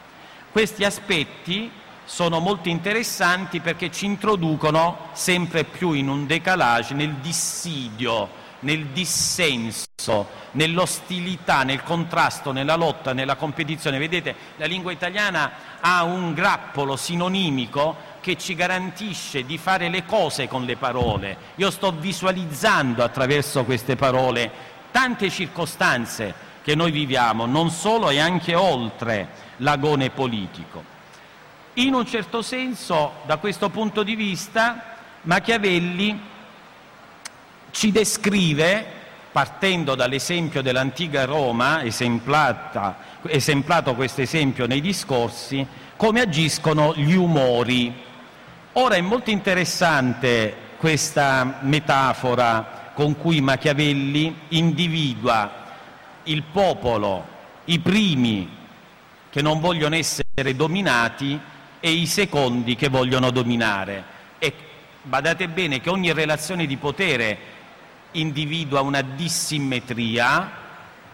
[0.52, 1.70] Questi aspetti
[2.04, 8.28] sono molto interessanti perché ci introducono sempre più in un decalage nel dissidio,
[8.60, 13.98] nel dissenso, nell'ostilità, nel contrasto, nella lotta, nella competizione.
[13.98, 20.48] Vedete, la lingua italiana ha un grappolo sinonimico che ci garantisce di fare le cose
[20.48, 21.36] con le parole.
[21.56, 24.50] Io sto visualizzando attraverso queste parole
[24.90, 30.93] tante circostanze che noi viviamo, non solo e anche oltre l'agone politico.
[31.76, 36.16] In un certo senso, da questo punto di vista, Machiavelli
[37.72, 38.86] ci descrive,
[39.32, 42.94] partendo dall'esempio dell'antica Roma, esemplato
[43.96, 47.92] questo esempio nei discorsi, come agiscono gli umori.
[48.74, 55.62] Ora è molto interessante questa metafora con cui Machiavelli individua
[56.24, 57.26] il popolo,
[57.64, 58.48] i primi
[59.28, 61.50] che non vogliono essere dominati
[61.84, 64.02] e i secondi che vogliono dominare.
[64.38, 64.54] E
[65.02, 67.36] badate bene che ogni relazione di potere
[68.12, 70.62] individua una dissimmetria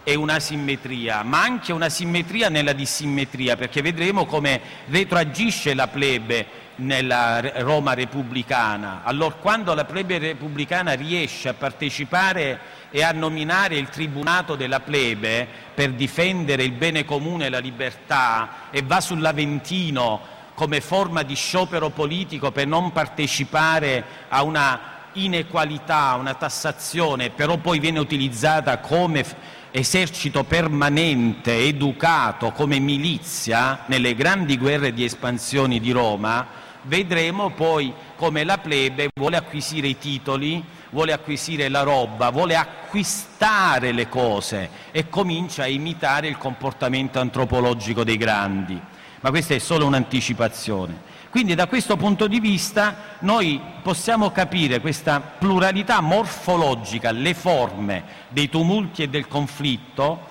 [0.01, 6.47] e una simmetria, ma anche una simmetria nella dissimmetria, perché vedremo come retroagisce la plebe
[6.75, 9.01] nella Roma repubblicana.
[9.03, 12.59] Allora, quando la plebe repubblicana riesce a partecipare
[12.91, 18.69] e a nominare il tribunato della plebe per difendere il bene comune e la libertà
[18.71, 24.79] e va sull'Aventino come forma di sciopero politico per non partecipare a una
[25.13, 29.25] inequalità, a una tassazione, però poi viene utilizzata come
[29.71, 36.45] esercito permanente, educato, come milizia nelle grandi guerre di espansione di Roma,
[36.83, 43.91] vedremo poi come la plebe vuole acquisire i titoli, vuole acquisire la roba, vuole acquistare
[43.91, 48.90] le cose e comincia a imitare il comportamento antropologico dei grandi
[49.21, 51.09] ma questa è solo un'anticipazione.
[51.29, 58.49] Quindi da questo punto di vista noi possiamo capire questa pluralità morfologica, le forme dei
[58.49, 60.27] tumulti e del conflitto,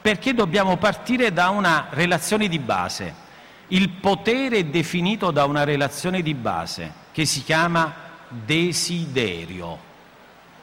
[0.00, 3.26] perché dobbiamo partire da una relazione di base.
[3.68, 7.94] Il potere è definito da una relazione di base che si chiama
[8.28, 9.86] desiderio.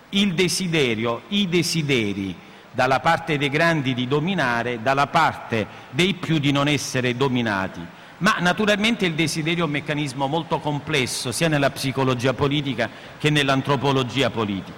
[0.10, 2.36] Il desiderio, i desideri,
[2.76, 7.80] dalla parte dei grandi di dominare, dalla parte dei più di non essere dominati.
[8.18, 14.30] Ma naturalmente il desiderio è un meccanismo molto complesso sia nella psicologia politica che nell'antropologia
[14.30, 14.78] politica.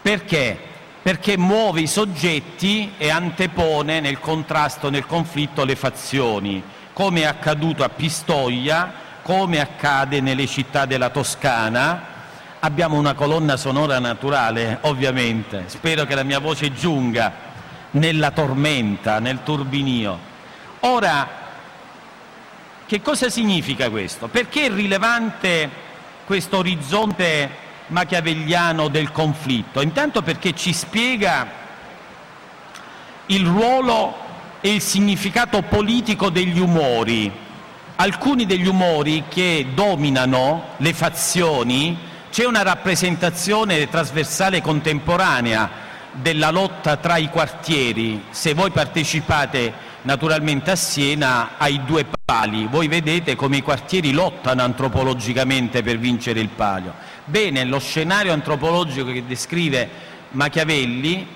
[0.00, 0.58] Perché?
[1.02, 7.82] Perché muove i soggetti e antepone nel contrasto, nel conflitto le fazioni, come è accaduto
[7.82, 12.09] a Pistoia, come accade nelle città della Toscana,
[12.62, 15.64] Abbiamo una colonna sonora naturale, ovviamente.
[15.68, 17.32] Spero che la mia voce giunga
[17.92, 20.18] nella tormenta, nel turbinio.
[20.80, 21.26] Ora,
[22.84, 24.28] che cosa significa questo?
[24.28, 25.70] Perché è rilevante
[26.26, 27.48] questo orizzonte
[27.86, 29.80] machiavelliano del conflitto?
[29.80, 31.48] Intanto perché ci spiega
[33.24, 34.14] il ruolo
[34.60, 37.32] e il significato politico degli umori.
[37.96, 47.16] Alcuni degli umori che dominano le fazioni c'è una rappresentazione trasversale contemporanea della lotta tra
[47.16, 48.24] i quartieri.
[48.30, 54.62] Se voi partecipate naturalmente a Siena ai due pali, voi vedete come i quartieri lottano
[54.62, 56.94] antropologicamente per vincere il palio.
[57.24, 59.88] Bene, lo scenario antropologico che descrive
[60.30, 61.26] Machiavelli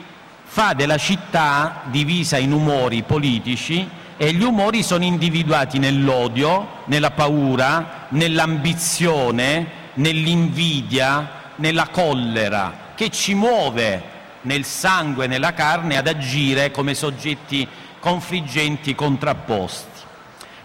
[0.44, 8.06] fa della città divisa in umori politici e gli umori sono individuati nell'odio, nella paura,
[8.10, 17.66] nell'ambizione, nell'invidia, nella collera, che ci muove nel sangue nella carne ad agire come soggetti
[17.98, 20.02] confliggenti contrapposti.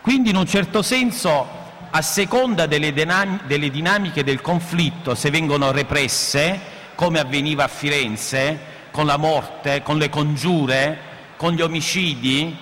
[0.01, 1.47] Quindi in un certo senso,
[1.89, 6.59] a seconda delle, delle dinamiche del conflitto, se vengono represse,
[6.95, 8.59] come avveniva a Firenze,
[8.91, 10.99] con la morte, con le congiure,
[11.37, 12.55] con gli omicidi,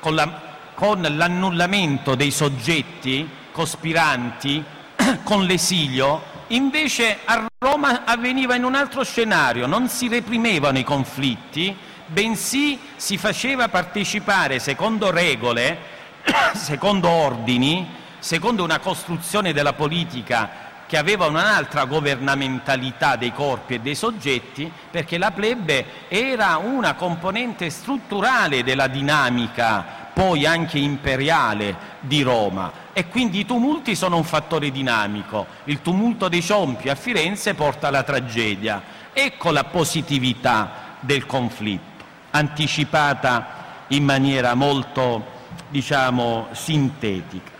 [0.00, 0.40] con, la,
[0.74, 4.64] con l'annullamento dei soggetti cospiranti,
[5.22, 11.76] con l'esilio, invece a Roma avveniva in un altro scenario, non si reprimevano i conflitti,
[12.06, 15.78] bensì si faceva partecipare, secondo regole,
[16.54, 20.63] secondo ordini, secondo una costruzione della politica
[20.94, 27.68] che aveva un'altra governamentalità dei corpi e dei soggetti, perché la plebe era una componente
[27.68, 34.70] strutturale della dinamica poi anche imperiale di Roma e quindi i tumulti sono un fattore
[34.70, 35.46] dinamico.
[35.64, 38.80] Il tumulto dei Ciompi a Firenze porta alla tragedia.
[39.12, 45.26] Ecco la positività del conflitto, anticipata in maniera molto,
[45.70, 47.53] diciamo, sintetica.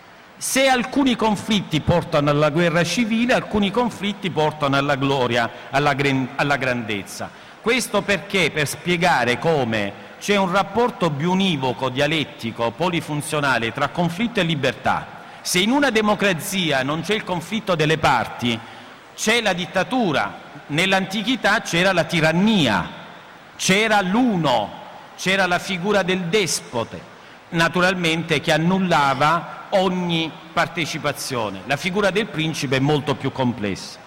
[0.47, 5.97] Se alcuni conflitti portano alla guerra civile, alcuni conflitti portano alla gloria, alla,
[6.37, 7.31] alla grandezza.
[7.63, 8.51] Questo perché?
[8.51, 15.07] Per spiegare come c'è un rapporto biunivoco, dialettico, polifunzionale tra conflitto e libertà.
[15.41, 18.57] Se in una democrazia non c'è il conflitto delle parti,
[19.17, 20.41] c'è la dittatura.
[20.67, 22.91] Nell'antichità c'era la tirannia,
[23.57, 24.71] c'era l'uno,
[25.17, 27.01] c'era la figura del despote,
[27.49, 31.63] naturalmente che annullava ogni partecipazione.
[31.67, 33.99] La figura del principe è molto più complessa.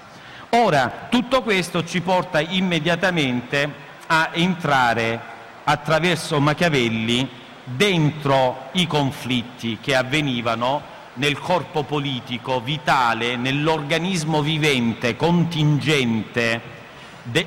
[0.49, 5.19] Ora, tutto questo ci porta immediatamente a entrare
[5.63, 7.27] attraverso Machiavelli
[7.63, 16.61] dentro i conflitti che avvenivano nel corpo politico vitale, nell'organismo vivente, contingente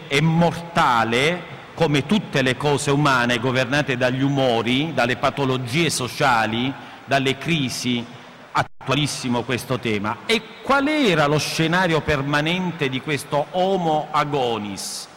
[0.08, 6.70] e mortale, come tutte le cose umane governate dagli umori, dalle patologie sociali,
[7.10, 8.06] dalle crisi,
[8.52, 10.18] attualissimo questo tema.
[10.26, 15.08] E qual era lo scenario permanente di questo Homo agonis?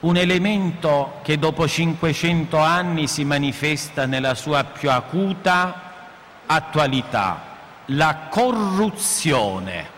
[0.00, 5.92] un elemento che dopo 500 anni si manifesta nella sua più acuta
[6.44, 7.40] attualità,
[7.86, 9.88] la corruzione,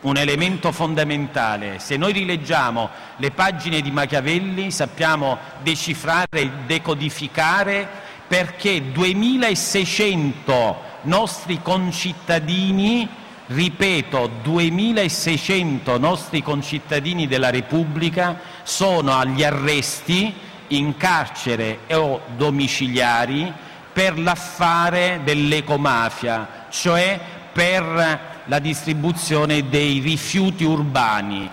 [0.00, 1.78] un elemento fondamentale.
[1.78, 13.08] Se noi rileggiamo le pagine di Machiavelli sappiamo decifrare decodificare perché 2600 nostri concittadini
[13.46, 20.32] ripeto, 2.600 nostri concittadini della Repubblica sono agli arresti
[20.68, 23.52] in carcere o domiciliari
[23.92, 27.18] per l'affare dell'ecomafia, cioè
[27.52, 31.50] per la distribuzione dei rifiuti urbani.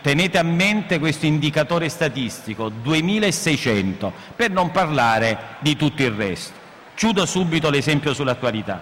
[0.00, 6.54] Tenete a mente questo indicatore statistico, 2.600, per non parlare di tutto il resto.
[6.94, 8.80] Chiudo subito l'esempio sull'attualità.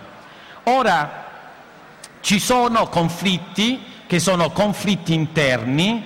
[0.64, 1.24] Ora
[2.20, 6.04] ci sono conflitti che sono conflitti interni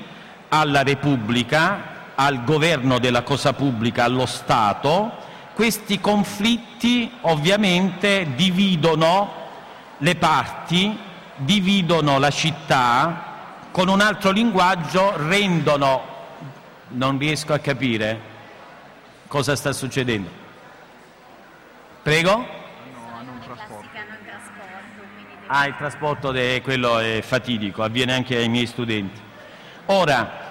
[0.49, 5.13] alla Repubblica, al governo della cosa pubblica, allo Stato.
[5.55, 9.33] Questi conflitti ovviamente dividono
[9.99, 10.97] le parti,
[11.37, 13.30] dividono la città,
[13.71, 16.19] con un altro linguaggio rendono...
[16.93, 18.21] Non riesco a capire
[19.29, 20.29] cosa sta succedendo.
[22.03, 22.45] Prego?
[25.47, 29.21] Ah, il trasporto è quello è fatidico, avviene anche ai miei studenti.
[29.87, 30.49] Ora,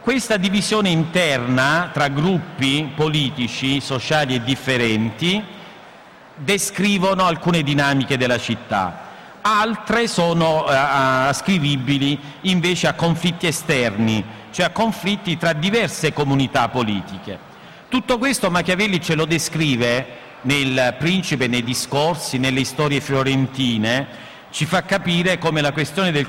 [0.00, 5.44] questa divisione interna tra gruppi politici, sociali e differenti
[6.36, 8.99] descrivono alcune dinamiche della città,
[9.42, 17.38] altre sono eh, ascrivibili invece a conflitti esterni, cioè a conflitti tra diverse comunità politiche.
[17.88, 20.06] Tutto questo Machiavelli ce lo descrive
[20.42, 26.26] nel Principe, nei discorsi, nelle storie fiorentine, ci fa capire come la questione del,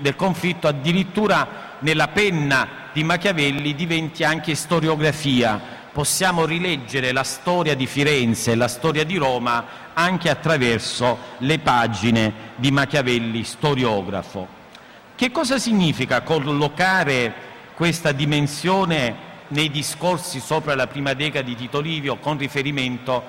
[0.00, 5.76] del conflitto addirittura nella penna di Machiavelli diventi anche storiografia.
[5.98, 12.32] Possiamo rileggere la storia di Firenze e la storia di Roma anche attraverso le pagine
[12.54, 14.46] di Machiavelli storiografo.
[15.16, 17.34] Che cosa significa collocare
[17.74, 19.16] questa dimensione
[19.48, 23.20] nei discorsi sopra la prima decada di Tito Livio con riferimento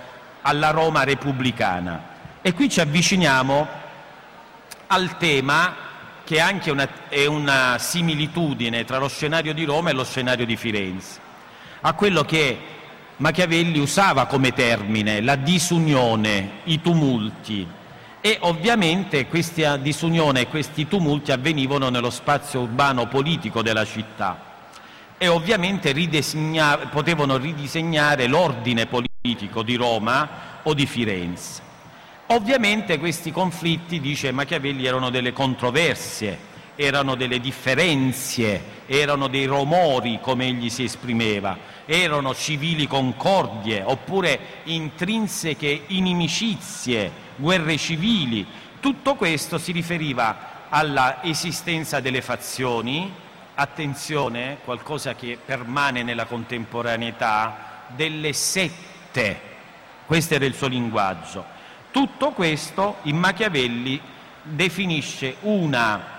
[0.44, 2.04] alla Roma repubblicana.
[2.40, 3.68] E qui ci avviciniamo
[4.86, 5.76] al tema
[6.24, 10.56] che anche una, è una similitudine tra lo scenario di Roma e lo scenario di
[10.56, 11.29] Firenze,
[11.82, 12.58] a quello che
[13.18, 17.68] Machiavelli usava come termine, la disunione, i tumulti.
[18.22, 24.48] E ovviamente questa disunione e questi tumulti avvenivano nello spazio urbano politico della città
[25.18, 25.94] e ovviamente
[26.92, 30.30] potevano ridisegnare l'ordine politico di Roma
[30.64, 31.62] o di Firenze.
[32.28, 36.38] Ovviamente questi conflitti, dice Machiavelli, erano delle controversie,
[36.82, 45.84] erano delle differenze, erano dei romori, come egli si esprimeva, erano civili concordie oppure intrinseche
[45.88, 48.48] inimicizie, guerre civili.
[48.80, 53.14] Tutto questo si riferiva alla esistenza delle fazioni,
[53.56, 59.42] attenzione, qualcosa che permane nella contemporaneità, delle sette,
[60.06, 61.44] Questo era il suo linguaggio.
[61.92, 64.00] Tutto questo in Machiavelli
[64.44, 66.19] definisce una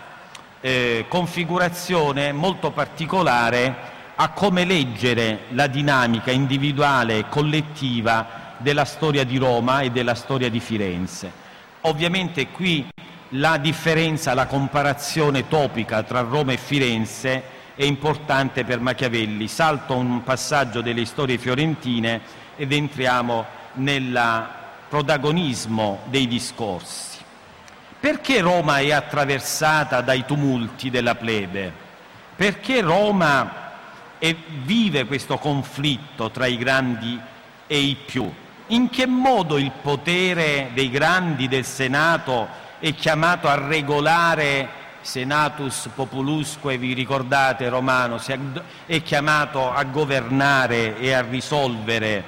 [0.61, 9.39] eh, configurazione molto particolare a come leggere la dinamica individuale e collettiva della storia di
[9.39, 11.33] Roma e della storia di Firenze.
[11.83, 12.87] Ovviamente qui
[13.35, 17.43] la differenza, la comparazione topica tra Roma e Firenze
[17.75, 19.49] è importante per Machiavelli.
[19.49, 22.21] Salto un passaggio delle storie fiorentine
[22.57, 24.49] ed entriamo nel
[24.89, 27.10] protagonismo dei discorsi.
[28.01, 31.71] Perché Roma è attraversata dai tumulti della plebe?
[32.35, 33.73] Perché Roma
[34.17, 37.21] è, vive questo conflitto tra i grandi
[37.67, 38.33] e i più?
[38.69, 42.49] In che modo il potere dei grandi del Senato
[42.79, 48.19] è chiamato a regolare senatus populusque, vi ricordate Romano,
[48.87, 52.25] è chiamato a governare e a risolvere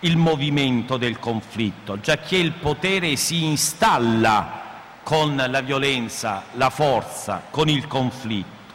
[0.00, 4.64] il movimento del conflitto, giacché il potere si installa
[5.06, 8.74] con la violenza, la forza, con il conflitto.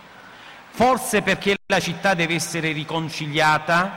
[0.69, 3.91] Forse perché la città deve essere riconciliata,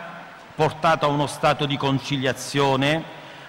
[0.53, 3.05] portata a uno stato di conciliazione,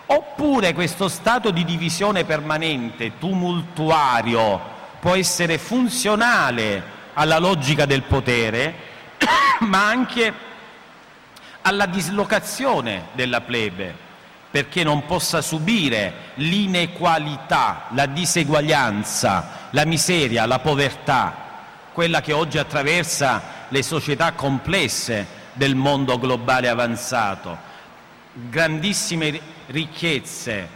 [0.06, 4.62] oppure questo stato di divisione permanente, tumultuario,
[5.00, 6.84] può essere funzionale
[7.14, 8.76] alla logica del potere,
[9.62, 10.32] ma anche
[11.64, 14.05] alla dislocazione della plebe,
[14.56, 21.36] perché non possa subire l'inequalità, la diseguaglianza, la miseria, la povertà,
[21.92, 27.58] quella che oggi attraversa le società complesse del mondo globale avanzato.
[28.32, 30.70] Grandissime ricchezze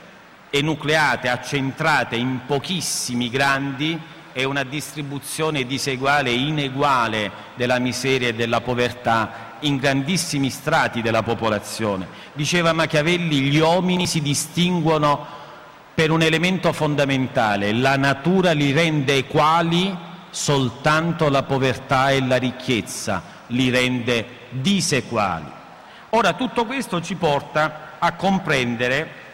[0.49, 3.97] enucleate, accentrate in pochissimi grandi
[4.33, 11.23] e una distribuzione diseguale e ineguale della miseria e della povertà in grandissimi strati della
[11.23, 12.07] popolazione.
[12.33, 15.37] Diceva Machiavelli, gli uomini si distinguono
[15.93, 19.95] per un elemento fondamentale, la natura li rende equali,
[20.29, 25.51] soltanto la povertà e la ricchezza li rende disequali.
[26.11, 29.27] Ora tutto questo ci porta a comprendere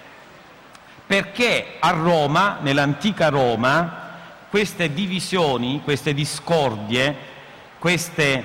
[1.06, 4.04] perché a Roma, nell'antica Roma,
[4.50, 7.16] queste divisioni, queste discordie,
[7.78, 8.44] queste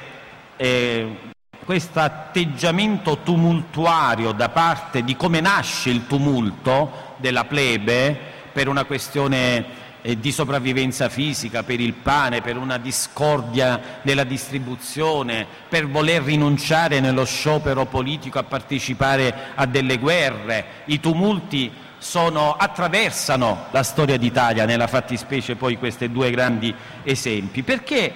[0.56, 1.16] eh,
[1.64, 8.18] questo atteggiamento tumultuario da parte di come nasce il tumulto della plebe
[8.52, 15.46] per una questione eh, di sopravvivenza fisica, per il pane, per una discordia nella distribuzione,
[15.68, 20.64] per voler rinunciare nello sciopero politico a partecipare a delle guerre.
[20.86, 27.62] I tumulti sono, attraversano la storia d'Italia, nella fattispecie poi questi due grandi esempi.
[27.62, 28.12] Perché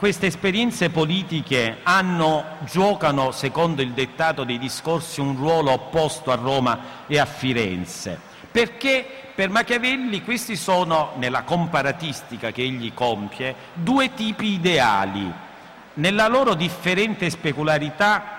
[0.00, 7.04] queste esperienze politiche hanno, giocano, secondo il dettato dei discorsi, un ruolo opposto a Roma
[7.06, 8.18] e a Firenze.
[8.50, 15.30] Perché per Machiavelli questi sono, nella comparatistica che egli compie, due tipi ideali.
[15.92, 18.38] Nella loro differente specularità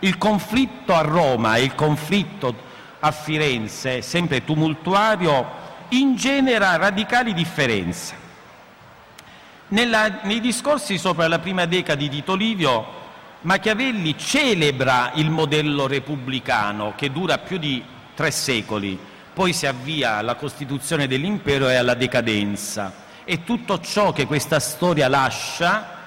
[0.00, 2.54] il conflitto a Roma e il conflitto
[3.00, 5.46] a Firenze, sempre tumultuario,
[5.88, 8.19] ingenera radicali differenze.
[9.72, 12.98] Nella, nei discorsi sopra la prima decada di Tito Livio,
[13.42, 17.80] Machiavelli celebra il modello repubblicano che dura più di
[18.16, 18.98] tre secoli,
[19.32, 22.92] poi si avvia alla costituzione dell'impero e alla decadenza
[23.22, 25.98] e tutto ciò che questa storia lascia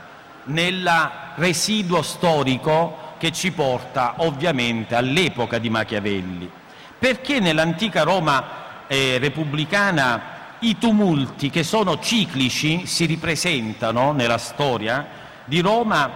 [0.46, 0.92] nel
[1.36, 6.52] residuo storico che ci porta ovviamente all'epoca di Machiavelli.
[7.00, 10.33] Perché nell'antica Roma eh, repubblicana
[10.64, 15.06] i tumulti che sono ciclici si ripresentano nella storia
[15.46, 16.10] di Roma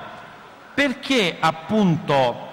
[0.74, 2.45] perché appunto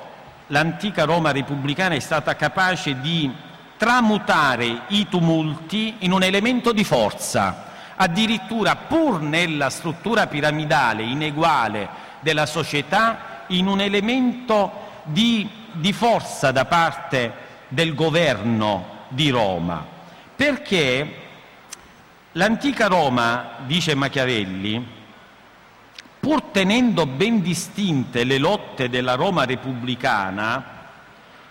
[0.49, 3.33] l'antica Roma repubblicana è stata capace di
[3.77, 7.67] tramutare i tumulti in un elemento di forza,
[7.97, 11.89] addirittura pur nella struttura piramidale ineguale
[12.21, 14.73] della società, in un elemento
[15.05, 17.33] di, di forza da parte
[17.69, 19.85] del governo di Roma.
[20.35, 21.24] Perché
[22.37, 24.85] L'antica Roma, dice Machiavelli,
[26.19, 30.65] pur tenendo ben distinte le lotte della Roma repubblicana,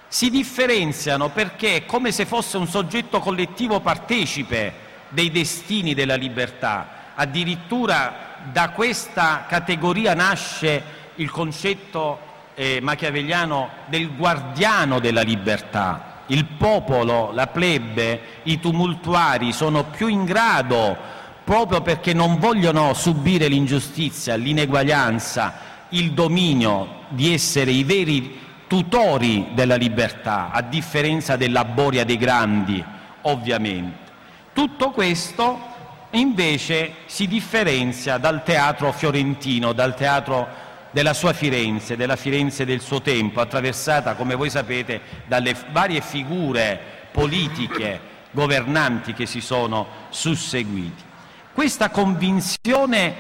[0.09, 4.73] si differenziano perché è come se fosse un soggetto collettivo partecipe
[5.07, 7.13] dei destini della libertà.
[7.15, 10.84] Addirittura da questa categoria nasce
[11.15, 12.19] il concetto
[12.55, 20.24] eh, machiavelliano del guardiano della libertà, il popolo, la plebe, i tumultuari sono più in
[20.24, 20.95] grado,
[21.43, 25.53] proprio perché non vogliono subire l'ingiustizia, l'ineguaglianza,
[25.89, 32.84] il dominio, di essere i veri tutori della libertà, a differenza della boria dei grandi,
[33.24, 34.11] ovviamente.
[34.53, 35.71] Tutto questo
[36.11, 40.47] invece si differenzia dal teatro fiorentino, dal teatro
[40.94, 46.80] della sua Firenze, della Firenze del suo tempo, attraversata, come voi sapete, dalle varie figure
[47.12, 48.00] politiche
[48.32, 51.04] governanti che si sono susseguiti.
[51.52, 53.16] Questa convinzione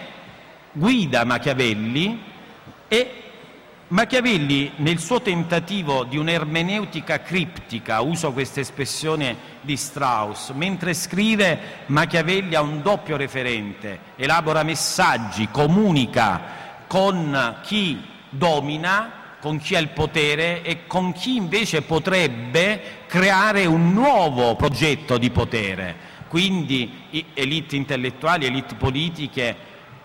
[0.71, 2.21] guida Machiavelli
[2.87, 3.11] e
[3.87, 12.55] Machiavelli nel suo tentativo di un'ermeneutica criptica, uso questa espressione di Strauss, mentre scrive Machiavelli
[12.55, 16.61] ha un doppio referente, elabora messaggi, comunica
[16.93, 23.93] con chi domina, con chi ha il potere e con chi invece potrebbe creare un
[23.93, 25.95] nuovo progetto di potere.
[26.27, 29.55] Quindi elite intellettuali, elite politiche,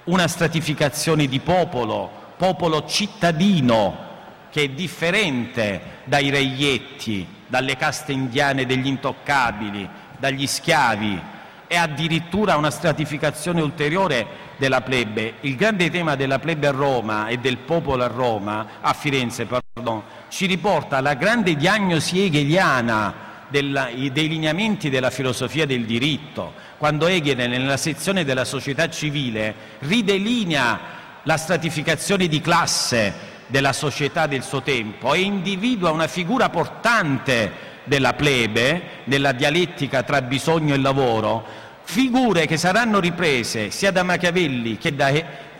[0.05, 4.07] una stratificazione di popolo, popolo cittadino
[4.51, 9.86] che è differente dai reietti, dalle caste indiane degli intoccabili,
[10.18, 11.20] dagli schiavi
[11.66, 15.34] e addirittura una stratificazione ulteriore della plebe.
[15.40, 20.02] Il grande tema della plebe a Roma e del popolo a Roma, a Firenze, pardon,
[20.28, 27.48] ci riporta alla grande diagnosi hegeliana della, dei lineamenti della filosofia del diritto, quando Hegel
[27.48, 35.14] nella sezione della società civile ridelinea la stratificazione di classe della società del suo tempo
[35.14, 42.59] e individua una figura portante della plebe, nella dialettica tra bisogno e lavoro, figure che
[42.59, 45.11] saranno riprese sia da Machiavelli che da,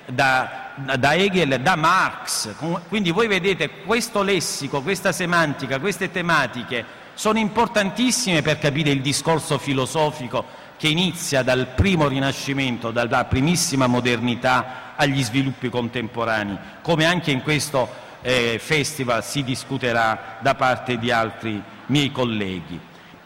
[0.05, 2.55] da, da Hegel, da Marx.
[2.87, 9.57] Quindi voi vedete questo lessico, questa semantica, queste tematiche sono importantissime per capire il discorso
[9.57, 10.45] filosofico
[10.77, 17.89] che inizia dal primo Rinascimento, dalla primissima modernità agli sviluppi contemporanei, come anche in questo
[18.21, 22.79] eh, festival si discuterà da parte di altri miei colleghi.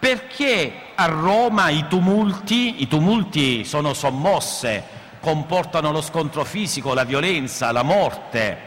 [0.03, 4.82] Perché a Roma i tumulti, i tumulti sono sommosse,
[5.20, 8.59] comportano lo scontro fisico, la violenza, la morte?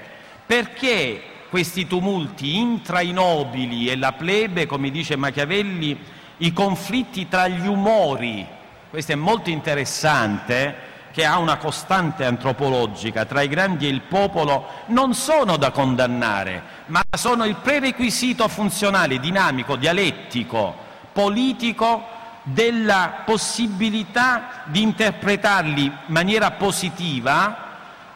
[0.45, 5.99] Perché questi tumulti intra i nobili e la plebe, come dice Machiavelli,
[6.37, 8.47] i conflitti tra gli umori?
[8.89, 10.73] Questo è molto interessante
[11.11, 16.63] che ha una costante antropologica tra i grandi e il popolo, non sono da condannare,
[16.85, 20.83] ma sono il prerequisito funzionale, dinamico, dialettico,
[21.15, 22.05] politico
[22.43, 27.63] della possibilità di interpretarli in maniera positiva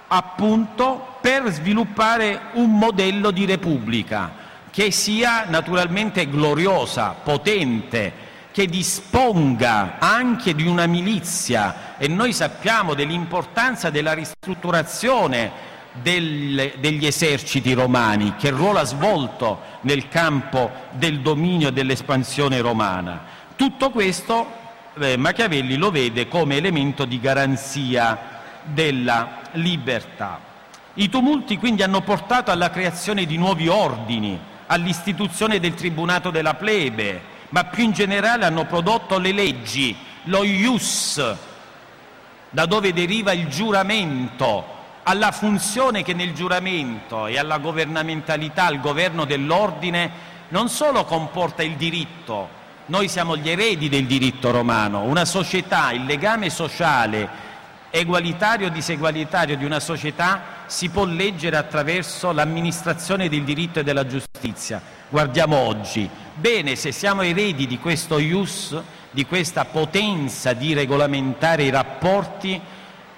[0.06, 4.32] appunto per sviluppare un modello di repubblica
[4.70, 11.98] che sia naturalmente gloriosa, potente, che disponga anche di una milizia.
[11.98, 20.08] E noi sappiamo dell'importanza della ristrutturazione del, degli eserciti romani, che ruolo ha svolto nel
[20.08, 23.38] campo del dominio e dell'espansione romana.
[23.56, 24.48] Tutto questo
[25.00, 28.18] eh, Machiavelli lo vede come elemento di garanzia
[28.64, 30.40] della libertà.
[30.96, 37.38] I tumulti quindi hanno portato alla creazione di nuovi ordini, all'istituzione del tribunato della plebe,
[37.50, 41.22] ma più in generale hanno prodotto le leggi, lo ius,
[42.50, 44.78] da dove deriva il giuramento,
[45.10, 50.12] alla funzione che nel giuramento e alla governamentalità, al governo dell'ordine,
[50.50, 56.06] non solo comporta il diritto, noi siamo gli eredi del diritto romano, una società, il
[56.06, 57.48] legame sociale
[57.90, 64.06] egualitario o disegualitario di una società si può leggere attraverso l'amministrazione del diritto e della
[64.06, 64.80] giustizia.
[65.10, 66.08] Guardiamo oggi.
[66.36, 68.80] Bene, se siamo eredi di questo ius,
[69.10, 72.62] di questa potenza di regolamentare i rapporti,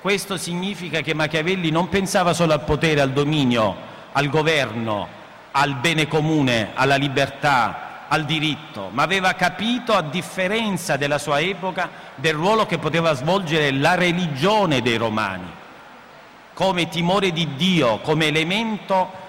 [0.02, 3.76] questo significa che Machiavelli non pensava solo al potere, al dominio,
[4.14, 5.08] al governo,
[5.52, 11.89] al bene comune, alla libertà, al diritto, ma aveva capito, a differenza della sua epoca,
[12.16, 15.49] del ruolo che poteva svolgere la religione dei romani,
[16.54, 19.20] come timore di Dio, come elemento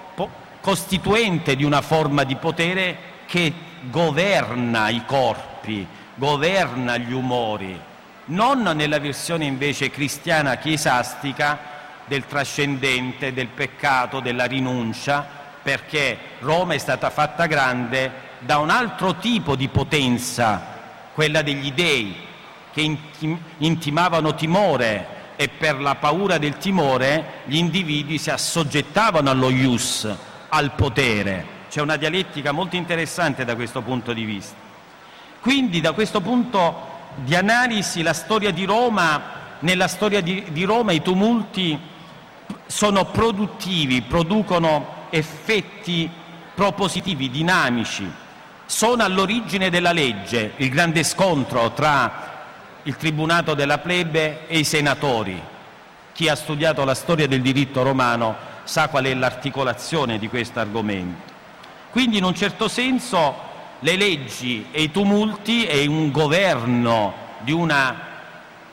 [0.59, 3.53] costituente di una forma di potere che
[3.89, 7.79] governa i corpi, governa gli umori,
[8.25, 11.71] non nella versione invece cristiana chiesastica
[12.05, 15.25] del trascendente, del peccato, della rinuncia,
[15.61, 20.61] perché Roma è stata fatta grande da un altro tipo di potenza,
[21.13, 22.15] quella degli dei,
[22.73, 22.97] che
[23.57, 30.07] intimavano timore e per la paura del timore gli individui si assoggettavano allo ius,
[30.49, 31.61] al potere.
[31.69, 34.55] C'è una dialettica molto interessante da questo punto di vista.
[35.39, 39.21] Quindi da questo punto di analisi la storia di Roma,
[39.59, 41.79] nella storia di, di Roma i tumulti
[42.65, 46.09] sono produttivi, producono effetti
[46.53, 48.09] propositivi, dinamici,
[48.65, 52.31] sono all'origine della legge, il grande scontro tra
[52.83, 55.41] il tribunato della plebe e i senatori.
[56.13, 61.31] Chi ha studiato la storia del diritto romano sa qual è l'articolazione di questo argomento.
[61.91, 63.51] Quindi in un certo senso
[63.83, 68.11] le leggi e i tumulti e un governo di una...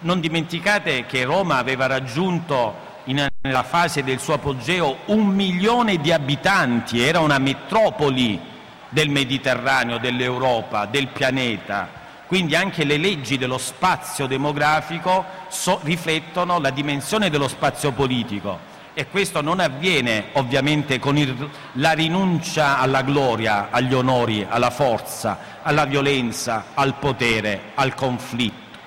[0.03, 6.11] Non dimenticate che Roma aveva raggiunto in, nella fase del suo apogeo un milione di
[6.11, 8.41] abitanti, era una metropoli
[8.89, 11.99] del Mediterraneo, dell'Europa, del pianeta.
[12.27, 19.07] Quindi anche le leggi dello spazio demografico so, riflettono la dimensione dello spazio politico e
[19.09, 25.85] questo non avviene ovviamente con il, la rinuncia alla gloria, agli onori, alla forza, alla
[25.85, 28.79] violenza, al potere, al conflitto.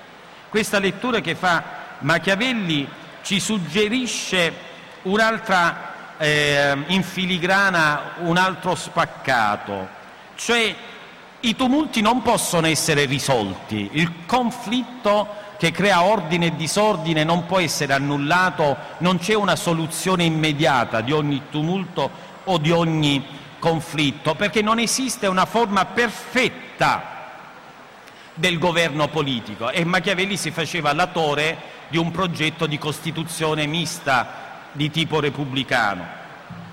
[0.50, 1.64] Questa lettura che fa
[2.00, 2.88] Machiavelli
[3.22, 4.54] ci suggerisce
[5.04, 9.88] un'altra eh, in filigrana, un altro spaccato,
[10.36, 10.76] cioè
[11.40, 15.28] i tumulti non possono essere risolti, il conflitto
[15.64, 21.14] che crea ordine e disordine non può essere annullato, non c'è una soluzione immediata di
[21.14, 22.12] ogni tumulto
[22.44, 23.26] o di ogni
[23.60, 27.12] conflitto, perché non esiste una forma perfetta
[28.34, 31.58] del governo politico e Machiavelli si faceva latore
[31.88, 36.06] di un progetto di costituzione mista di tipo repubblicano.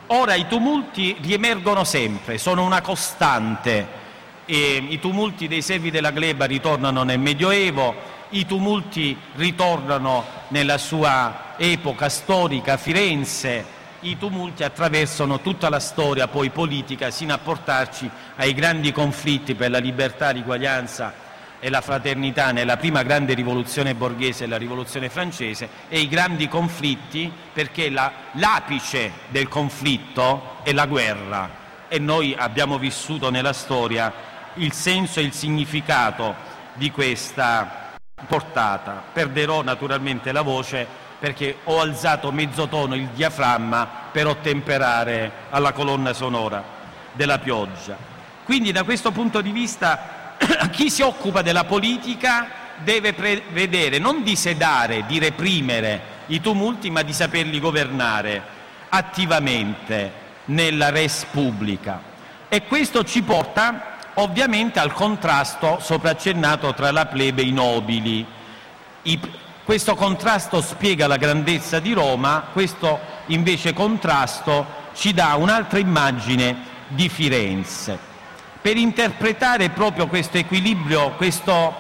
[0.09, 3.99] Ora i tumulti riemergono sempre, sono una costante.
[4.47, 11.55] E I tumulti dei servi della gleba ritornano nel Medioevo, i tumulti ritornano nella sua
[11.57, 18.55] epoca storica, Firenze, i tumulti attraversano tutta la storia poi politica sino a portarci ai
[18.55, 21.29] grandi conflitti per la libertà, l'eguaglianza
[21.59, 27.31] e la fraternità nella prima grande rivoluzione borghese, la rivoluzione francese, e i grandi conflitti
[27.53, 31.59] perché la, l'apice del conflitto è la guerra.
[31.89, 34.13] E noi abbiamo vissuto nella storia
[34.55, 36.35] il senso e il significato
[36.75, 37.80] di questa
[38.27, 39.03] portata.
[39.13, 40.87] Perderò naturalmente la voce
[41.19, 46.63] perché ho alzato mezzo tono il diaframma per ottemperare alla colonna sonora
[47.13, 47.97] della pioggia.
[48.45, 50.37] Quindi da questo punto di vista
[50.73, 52.49] chi si occupa della politica
[52.79, 58.43] deve prevedere non di sedare, di reprimere i tumulti, ma di saperli governare
[58.89, 60.13] attivamente
[60.47, 62.01] nella res pubblica.
[62.49, 68.27] E questo ci porta ovviamente al contrasto sopraccennato tra la plebe e i nobili.
[69.03, 69.21] I,
[69.65, 76.57] questo contrasto spiega la grandezza di Roma, questo invece contrasto ci dà un'altra immagine
[76.89, 77.99] di Firenze.
[78.61, 81.75] Per interpretare proprio questo equilibrio, questo,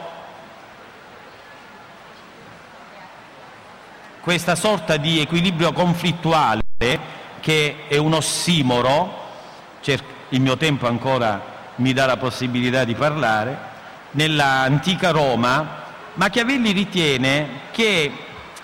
[4.20, 6.62] questa sorta di equilibrio conflittuale
[7.40, 9.18] che è un ossimoro,
[10.32, 11.49] il mio tempo ancora
[11.80, 13.58] mi dà la possibilità di parlare,
[14.12, 15.78] nell'antica Roma,
[16.14, 18.12] Machiavelli ritiene che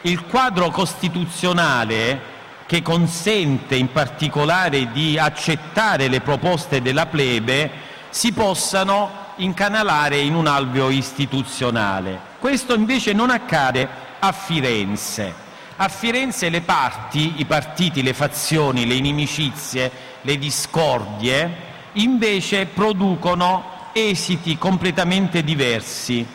[0.03, 2.35] il quadro costituzionale
[2.67, 7.71] che consente in particolare di accettare le proposte della plebe
[8.11, 12.19] si possano incanalare in un alveo istituzionale.
[12.39, 13.89] Questo invece non accade
[14.19, 15.45] a Firenze.
[15.77, 19.91] A Firenze le parti, i partiti, le fazioni, le inimicizie,
[20.23, 26.27] le discordie invece producono esiti completamente diversi.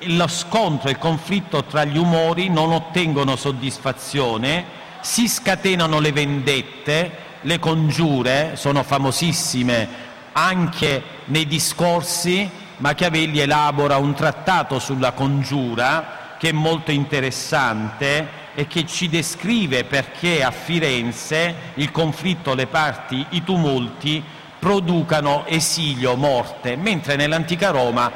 [0.00, 7.10] Lo scontro e il conflitto tra gli umori non ottengono soddisfazione, si scatenano le vendette,
[7.42, 12.50] le congiure sono famosissime anche nei discorsi.
[12.78, 20.42] Machiavelli elabora un trattato sulla congiura che è molto interessante e che ci descrive perché
[20.42, 24.22] a Firenze il conflitto, le parti, i tumulti
[24.58, 28.10] producano esilio, morte, mentre nell'antica Roma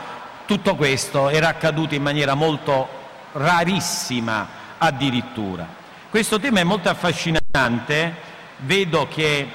[0.46, 2.88] tutto questo era accaduto in maniera molto
[3.32, 5.66] rarissima addirittura.
[6.10, 8.14] Questo tema è molto affascinante,
[8.56, 9.48] vedo che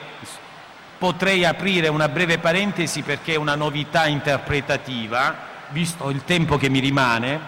[0.97, 5.35] potrei aprire una breve parentesi perché è una novità interpretativa,
[5.69, 7.39] visto il tempo che mi rimane,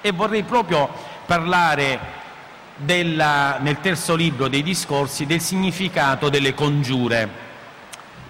[0.00, 0.90] e vorrei proprio
[1.24, 2.00] parlare
[2.74, 7.46] della, nel terzo libro dei discorsi del significato delle congiure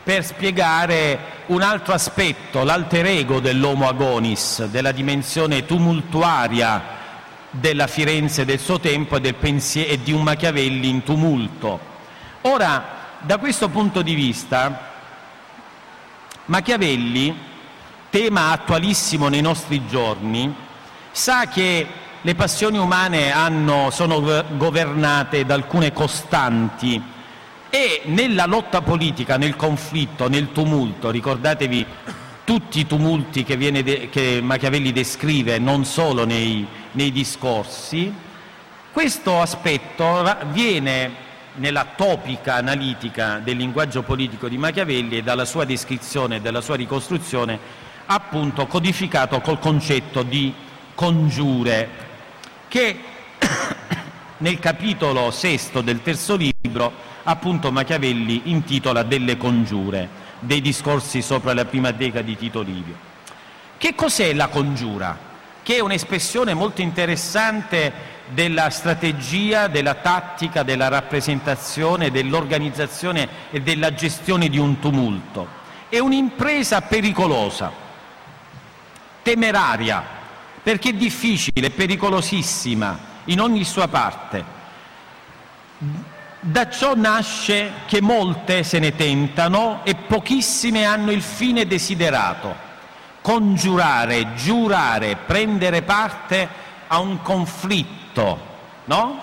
[0.09, 6.83] per spiegare un altro aspetto, l'alter ego dell'Homo agonis, della dimensione tumultuaria
[7.51, 11.79] della Firenze del suo tempo e, del pensiero, e di un Machiavelli in tumulto.
[12.41, 14.93] Ora, da questo punto di vista,
[16.47, 17.39] Machiavelli,
[18.09, 20.55] tema attualissimo nei nostri giorni,
[21.11, 21.87] sa che
[22.19, 24.23] le passioni umane hanno, sono
[24.57, 27.17] governate da alcune costanti
[27.71, 31.87] e nella lotta politica, nel conflitto, nel tumulto, ricordatevi
[32.45, 38.13] tutti i tumulti che, de- che Machiavelli descrive non solo nei, nei discorsi,
[38.91, 46.37] questo aspetto viene nella topica analitica del linguaggio politico di Machiavelli e dalla sua descrizione
[46.37, 47.59] e dalla sua ricostruzione
[48.07, 50.55] appunto codificato col concetto di
[50.95, 51.89] congiure
[52.69, 52.99] che
[54.39, 56.58] nel capitolo sesto del terzo libro
[57.25, 63.07] appunto Machiavelli intitola delle congiure dei discorsi sopra la prima dega di Tito Livio.
[63.77, 65.27] Che cos'è la congiura?
[65.63, 74.49] Che è un'espressione molto interessante della strategia, della tattica, della rappresentazione, dell'organizzazione e della gestione
[74.49, 75.57] di un tumulto.
[75.89, 77.73] È un'impresa pericolosa,
[79.23, 80.05] temeraria,
[80.63, 84.57] perché è difficile, pericolosissima in ogni sua parte
[86.41, 92.55] da ciò nasce che molte se ne tentano e pochissime hanno il fine desiderato,
[93.21, 96.49] congiurare, giurare, prendere parte
[96.87, 98.41] a un conflitto,
[98.85, 99.23] no?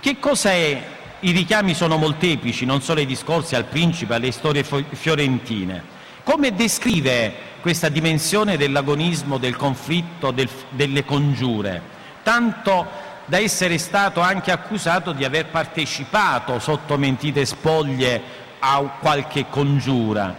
[0.00, 0.92] Che cos'è?
[1.20, 5.82] I richiami sono molteplici, non solo ai discorsi al principe, alle storie fiorentine.
[6.22, 7.32] Come descrive
[7.62, 11.80] questa dimensione dell'agonismo, del conflitto, del, delle congiure?
[12.22, 12.86] Tanto
[13.26, 18.22] da essere stato anche accusato di aver partecipato sotto mentite spoglie
[18.58, 20.34] a qualche congiura.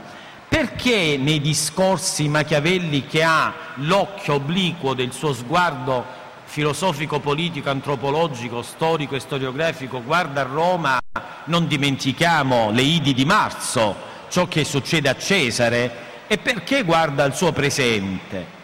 [0.47, 6.05] Perché nei discorsi Machiavelli, che ha l'occhio obliquo del suo sguardo
[6.45, 10.97] filosofico, politico, antropologico, storico e storiografico, guarda Roma,
[11.45, 13.95] non dimentichiamo le Idi di marzo,
[14.29, 18.54] ciò che succede a Cesare, e perché guarda al suo presente?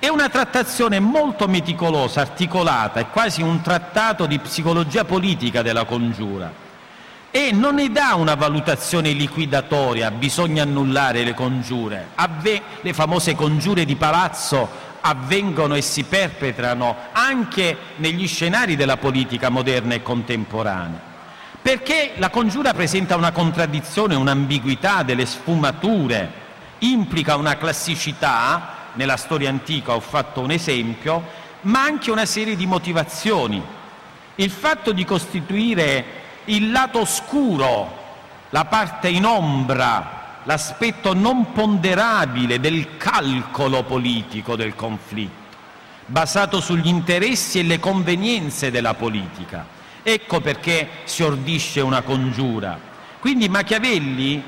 [0.00, 6.66] È una trattazione molto meticolosa, articolata, è quasi un trattato di psicologia politica della congiura
[7.32, 12.10] e non ne dà una valutazione liquidatoria, bisogna annullare le congiure.
[12.14, 14.68] Avve- le famose congiure di palazzo
[15.00, 21.00] avvengono e si perpetrano anche negli scenari della politica moderna e contemporanea.
[21.60, 26.46] Perché la congiura presenta una contraddizione, un'ambiguità, delle sfumature,
[26.78, 31.22] implica una classicità nella storia antica ho fatto un esempio,
[31.62, 33.62] ma anche una serie di motivazioni.
[34.34, 36.04] Il fatto di costituire
[36.46, 37.96] il lato oscuro,
[38.50, 45.56] la parte in ombra, l'aspetto non ponderabile del calcolo politico del conflitto,
[46.06, 49.64] basato sugli interessi e le convenienze della politica.
[50.02, 52.76] Ecco perché si ordisce una congiura.
[53.20, 54.42] Quindi Machiavelli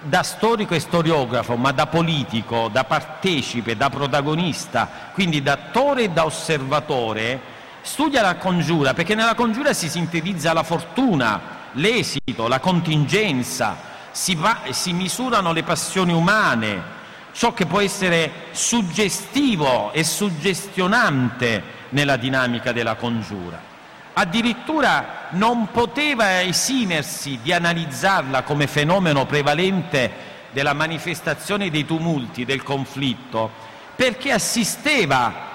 [0.00, 6.10] da storico e storiografo, ma da politico, da partecipe, da protagonista, quindi da attore e
[6.10, 7.40] da osservatore,
[7.82, 11.40] studia la congiura, perché nella congiura si sintetizza la fortuna,
[11.72, 13.76] l'esito, la contingenza,
[14.10, 16.96] si, va, si misurano le passioni umane,
[17.32, 23.76] ciò che può essere suggestivo e suggestionante nella dinamica della congiura
[24.18, 33.48] addirittura non poteva esimersi di analizzarla come fenomeno prevalente della manifestazione dei tumulti, del conflitto,
[33.94, 35.46] perché assisteva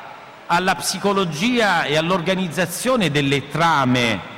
[0.46, 4.32] alla psicologia e all'organizzazione delle trame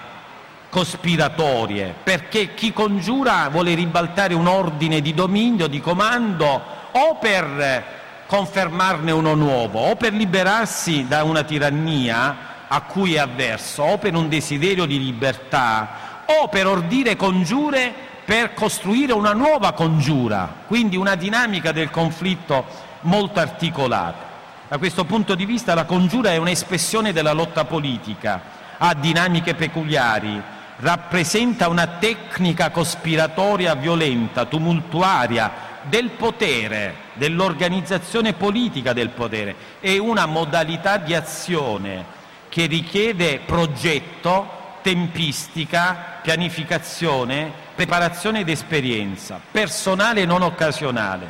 [0.70, 6.62] cospiratorie, perché chi congiura vuole ribaltare un ordine di dominio, di comando,
[6.92, 7.84] o per
[8.26, 14.14] confermarne uno nuovo, o per liberarsi da una tirannia, a cui è avverso, o per
[14.16, 21.14] un desiderio di libertà, o per ordire congiure per costruire una nuova congiura, quindi una
[21.16, 22.66] dinamica del conflitto
[23.02, 24.34] molto articolata.
[24.68, 28.42] Da questo punto di vista la congiura è un'espressione della lotta politica,
[28.78, 30.42] ha dinamiche peculiari,
[30.78, 40.98] rappresenta una tecnica cospiratoria violenta, tumultuaria del potere, dell'organizzazione politica del potere, è una modalità
[40.98, 42.24] di azione
[42.56, 51.30] che richiede progetto, tempistica, pianificazione, preparazione ed esperienza, personale e non occasionale.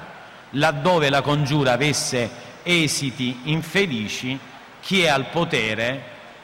[0.52, 2.30] Laddove la congiura avesse
[2.62, 4.38] esiti infelici,
[4.80, 6.00] chi è al potere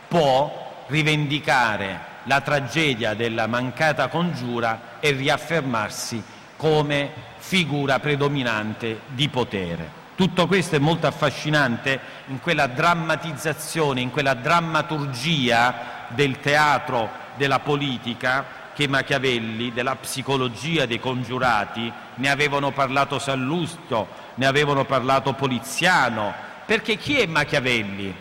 [0.07, 6.23] può rivendicare la tragedia della mancata congiura e riaffermarsi
[6.57, 10.00] come figura predominante di potere.
[10.15, 18.59] Tutto questo è molto affascinante in quella drammatizzazione, in quella drammaturgia del teatro della politica
[18.73, 26.33] che Machiavelli, della psicologia dei congiurati, ne avevano parlato Sallustio, ne avevano parlato Poliziano,
[26.65, 28.13] perché chi è Machiavelli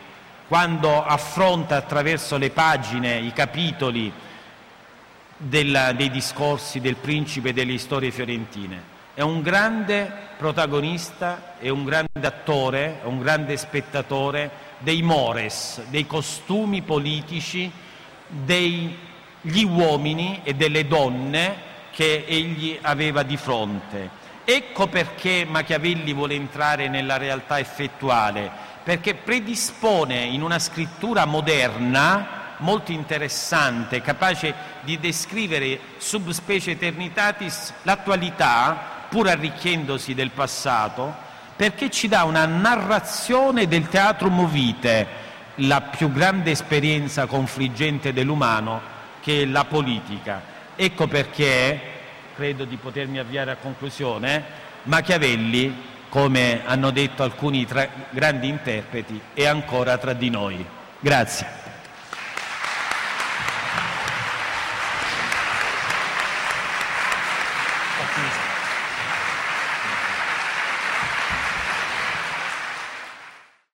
[0.51, 4.13] quando affronta attraverso le pagine, i capitoli,
[5.37, 8.99] della, dei discorsi del principe delle storie fiorentine.
[9.13, 16.07] È un grande protagonista, è un grande attore, è un grande spettatore dei mores, dei
[16.07, 17.71] costumi politici,
[18.29, 24.11] degli uomini e delle donne che egli aveva di fronte.
[24.45, 28.51] Ecco perché Machiavelli vuole entrare nella realtà effettuale,
[28.83, 38.99] perché predispone in una scrittura moderna molto interessante, capace di descrivere sub specie eternitatis l'attualità,
[39.11, 41.15] pur arricchendosi del passato,
[41.57, 45.07] perché ci dà una narrazione del teatro movite,
[45.57, 48.81] la più grande esperienza confliggente dell'umano,
[49.21, 50.41] che è la politica.
[50.77, 51.81] Ecco perché,
[52.35, 54.43] credo di potermi avviare a conclusione,
[54.85, 57.67] Machiavelli, come hanno detto alcuni
[58.11, 60.65] grandi interpreti, è ancora tra di noi.
[60.99, 61.60] Grazie.